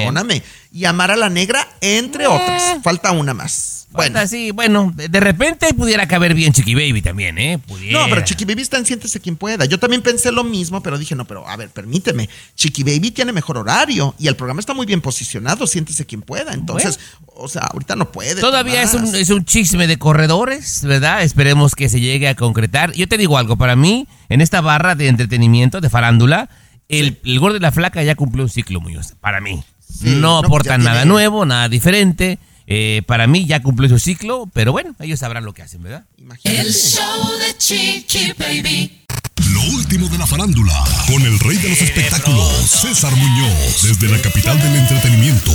[0.73, 2.79] Y Amara la Negra, entre otras.
[2.83, 3.83] Falta una más.
[3.93, 4.27] Bueno.
[4.27, 7.59] Sí, bueno, de de repente pudiera caber bien Chiqui Baby también, ¿eh?
[7.59, 8.01] Pudiera.
[8.01, 9.67] No, pero Chiqui Baby está en Siéntese quien pueda.
[9.67, 12.29] Yo también pensé lo mismo, pero dije, no, pero a ver, permíteme.
[12.55, 16.55] Chiqui Baby tiene mejor horario y el programa está muy bien posicionado, Siéntese quien pueda.
[16.55, 18.41] Entonces, o sea, ahorita no puede.
[18.41, 21.23] Todavía es un, es un chisme de corredores, ¿verdad?
[21.23, 22.93] Esperemos que se llegue a concretar.
[22.93, 26.49] Yo te digo algo, para mí, en esta barra de entretenimiento, de farándula,
[26.89, 29.15] el, el gordo y la flaca ya cumplió un ciclo, Muñoz.
[29.21, 29.63] Para mí.
[30.01, 32.39] Sí, no aportan nada tiene- nuevo, nada diferente.
[32.67, 36.05] Eh, para mí ya cumplió su ciclo, pero bueno, ellos sabrán lo que hacen, ¿verdad?
[36.17, 36.61] Imagínate.
[36.61, 38.99] El show de Chiqui Baby.
[39.53, 40.73] Lo último de la farándula,
[41.07, 45.53] con el rey de los espectáculos, César Muñoz, desde la capital del entretenimiento,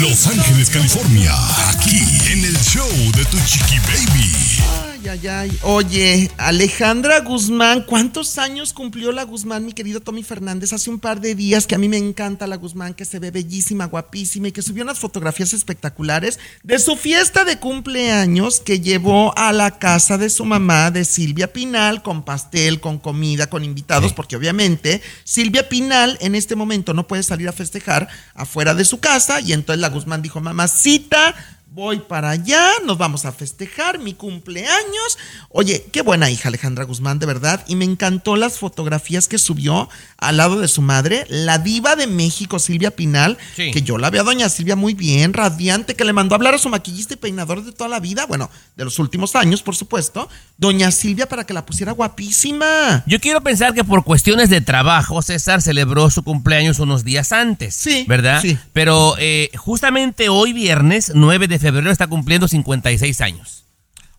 [0.00, 1.32] Los Ángeles, California,
[1.70, 1.98] aquí
[2.32, 4.85] en el show de Tu Chiqui Baby.
[5.08, 5.58] Ay, ay, ay.
[5.62, 10.72] Oye, Alejandra Guzmán, ¿cuántos años cumplió la Guzmán, mi querido Tommy Fernández?
[10.72, 13.30] Hace un par de días que a mí me encanta la Guzmán, que se ve
[13.30, 19.36] bellísima, guapísima y que subió unas fotografías espectaculares de su fiesta de cumpleaños que llevó
[19.38, 24.12] a la casa de su mamá, de Silvia Pinal, con pastel, con comida, con invitados,
[24.12, 28.98] porque obviamente Silvia Pinal en este momento no puede salir a festejar afuera de su
[28.98, 31.34] casa y entonces la Guzmán dijo, mamacita,
[31.76, 35.18] Voy para allá, nos vamos a festejar mi cumpleaños.
[35.50, 37.66] Oye, qué buena hija Alejandra Guzmán, de verdad.
[37.68, 42.06] Y me encantó las fotografías que subió al lado de su madre, la diva de
[42.06, 43.72] México, Silvia Pinal, Sí.
[43.72, 46.54] que yo la veo a doña Silvia muy bien, radiante, que le mandó a hablar
[46.54, 49.76] a su maquillista y peinador de toda la vida, bueno, de los últimos años, por
[49.76, 53.04] supuesto, doña Silvia para que la pusiera guapísima.
[53.06, 57.76] Yo quiero pensar que por cuestiones de trabajo, César celebró su cumpleaños unos días antes.
[57.76, 58.40] Sí, ¿Verdad?
[58.40, 58.56] sí.
[58.72, 63.62] Pero eh, justamente hoy, viernes 9 de febrero, está cumpliendo 56 años.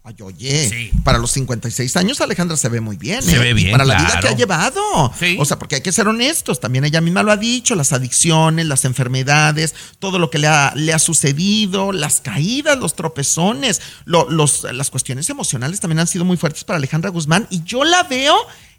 [0.03, 0.91] Ay, oye, Sí.
[1.03, 3.21] para los 56 años Alejandra se ve muy bien.
[3.21, 3.39] Se ¿eh?
[3.39, 4.81] ve bien, para la vida que ha llevado.
[5.19, 5.35] Sí.
[5.37, 6.61] O sea, porque hay que ser honestos.
[6.61, 10.71] También ella misma lo ha dicho, las adicciones, las enfermedades, todo lo que le ha,
[10.77, 16.23] le ha sucedido, las caídas, los tropezones, lo- los, las cuestiones emocionales también han sido
[16.23, 17.45] muy fuertes para Alejandra Guzmán.
[17.49, 18.33] Y yo la veo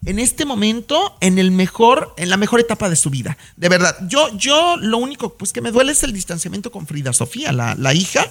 [0.05, 3.37] en este momento en el mejor, en la mejor etapa de su vida.
[3.57, 7.13] De verdad, yo, yo lo único pues que me duele es el distanciamiento con Frida
[7.13, 8.25] Sofía, la, la hija.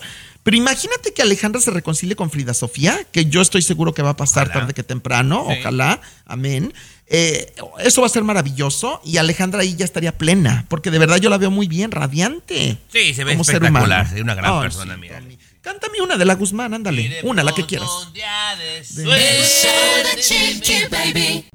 [0.44, 4.12] Pero imagínate que Alejandra se reconcilie con Frida Sofía, que yo estoy seguro que va
[4.12, 6.74] a pasar tarde que temprano, ojalá, amén.
[7.10, 11.18] Eh, eso va a ser maravilloso y Alejandra ahí ya estaría plena, porque de verdad
[11.18, 12.78] yo la veo muy bien, radiante.
[12.92, 14.16] Sí, se ve como ser espectacular, humano.
[14.16, 15.22] sí, una gran Ay, persona, sí, mira.
[15.68, 17.90] Cántame una de la Guzmán, ándale, una, la que quieras.
[18.16, 21.46] El show de Chiqui Baby.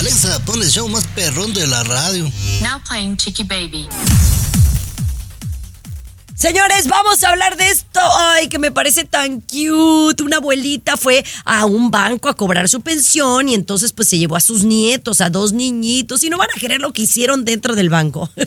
[0.00, 2.24] Alexa, pon el show más perrón de la radio.
[2.62, 3.88] Now playing Chicky Baby.
[6.34, 8.00] Señores, vamos a hablar de esto.
[8.18, 10.20] Ay, que me parece tan cute.
[10.24, 14.34] Una abuelita fue a un banco a cobrar su pensión y entonces pues se llevó
[14.34, 17.76] a sus nietos, a dos niñitos y no van a querer lo que hicieron dentro
[17.76, 18.28] del banco.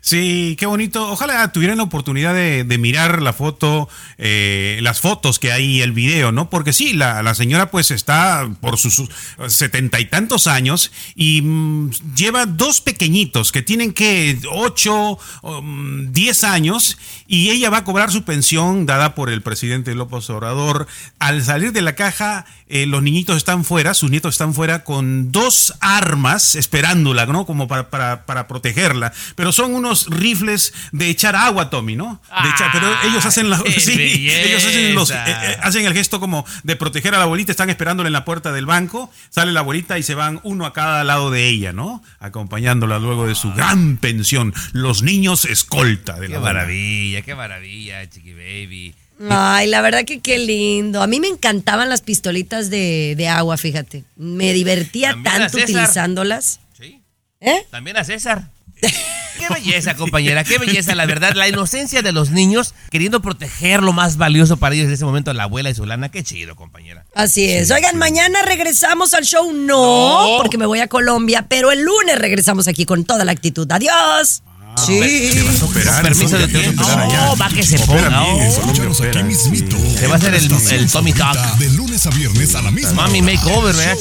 [0.00, 1.10] Sí, qué bonito.
[1.10, 6.32] Ojalá tuvieran la oportunidad de, mirar la foto, eh, las fotos que hay el video,
[6.32, 6.48] ¿no?
[6.48, 9.08] Porque sí, la, señora pues está por sus
[9.48, 16.44] setenta y tantos años y mm, lleva dos pequeñitos que tienen que ocho, um, diez
[16.44, 20.86] años y ella va a cobrar su pensión dada por el presidente López Obrador.
[21.18, 25.32] Al salir de la caja, eh, los niñitos están fuera, sus nietos están fuera con
[25.32, 27.46] dos armas esperándola, ¿no?
[27.46, 29.12] Como para, para, para protegerla.
[29.34, 32.20] Pero son unos rifles de echar agua, Tommy, ¿no?
[32.42, 36.20] De echar- pero ellos hacen la, sí, ellos hacen, los, eh, eh, hacen el gesto
[36.20, 39.60] como de proteger a la abuelita, están esperándola en la puerta del banco, sale la
[39.60, 42.02] abuelita y se van uno a cada lado de ella, ¿no?
[42.20, 44.54] Acompañándola luego de su gran pensión.
[44.72, 48.94] Los niños escolta de Qué la maravilla, qué maravilla, Chiqui Baby.
[49.28, 51.02] Ay, la verdad que qué lindo.
[51.02, 54.04] A mí me encantaban las pistolitas de, de agua, fíjate.
[54.16, 56.60] Me divertía También tanto utilizándolas.
[56.78, 57.00] Sí.
[57.40, 57.66] ¿Eh?
[57.70, 58.48] También a César.
[59.48, 61.34] Qué belleza, compañera, qué belleza, la verdad.
[61.34, 65.32] La inocencia de los niños queriendo proteger lo más valioso para ellos en ese momento,
[65.32, 66.08] la abuela y su lana.
[66.10, 67.04] Qué chido, compañera.
[67.14, 67.70] Así es.
[67.70, 69.52] Oigan, mañana regresamos al show.
[69.52, 70.38] No, No.
[70.42, 73.70] porque me voy a Colombia, pero el lunes regresamos aquí con toda la actitud.
[73.70, 74.42] Adiós.
[74.86, 75.30] sí.
[75.34, 76.82] Te vas a operar, Con permiso de tiempo.
[76.82, 77.34] No, allá.
[77.34, 78.22] va que se ponga.
[78.22, 78.40] oh.
[78.40, 79.76] Escúchanos aquí mismito.
[79.98, 81.36] Se va a hacer el- el Tommy Talk.
[81.58, 83.32] De lunes a viernes a la misma Mami hora.
[83.32, 83.96] Makeover, ¿verdad?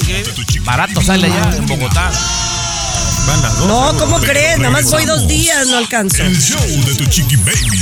[0.64, 1.66] Barato sale allá en.
[1.66, 2.12] Bogotá.
[3.30, 3.96] Van las dos, No.
[4.00, 4.58] ¿cómo crees?
[4.58, 6.24] Nada más voy dos días, no alcanzo.
[6.24, 7.80] El show de tu chiqui baby.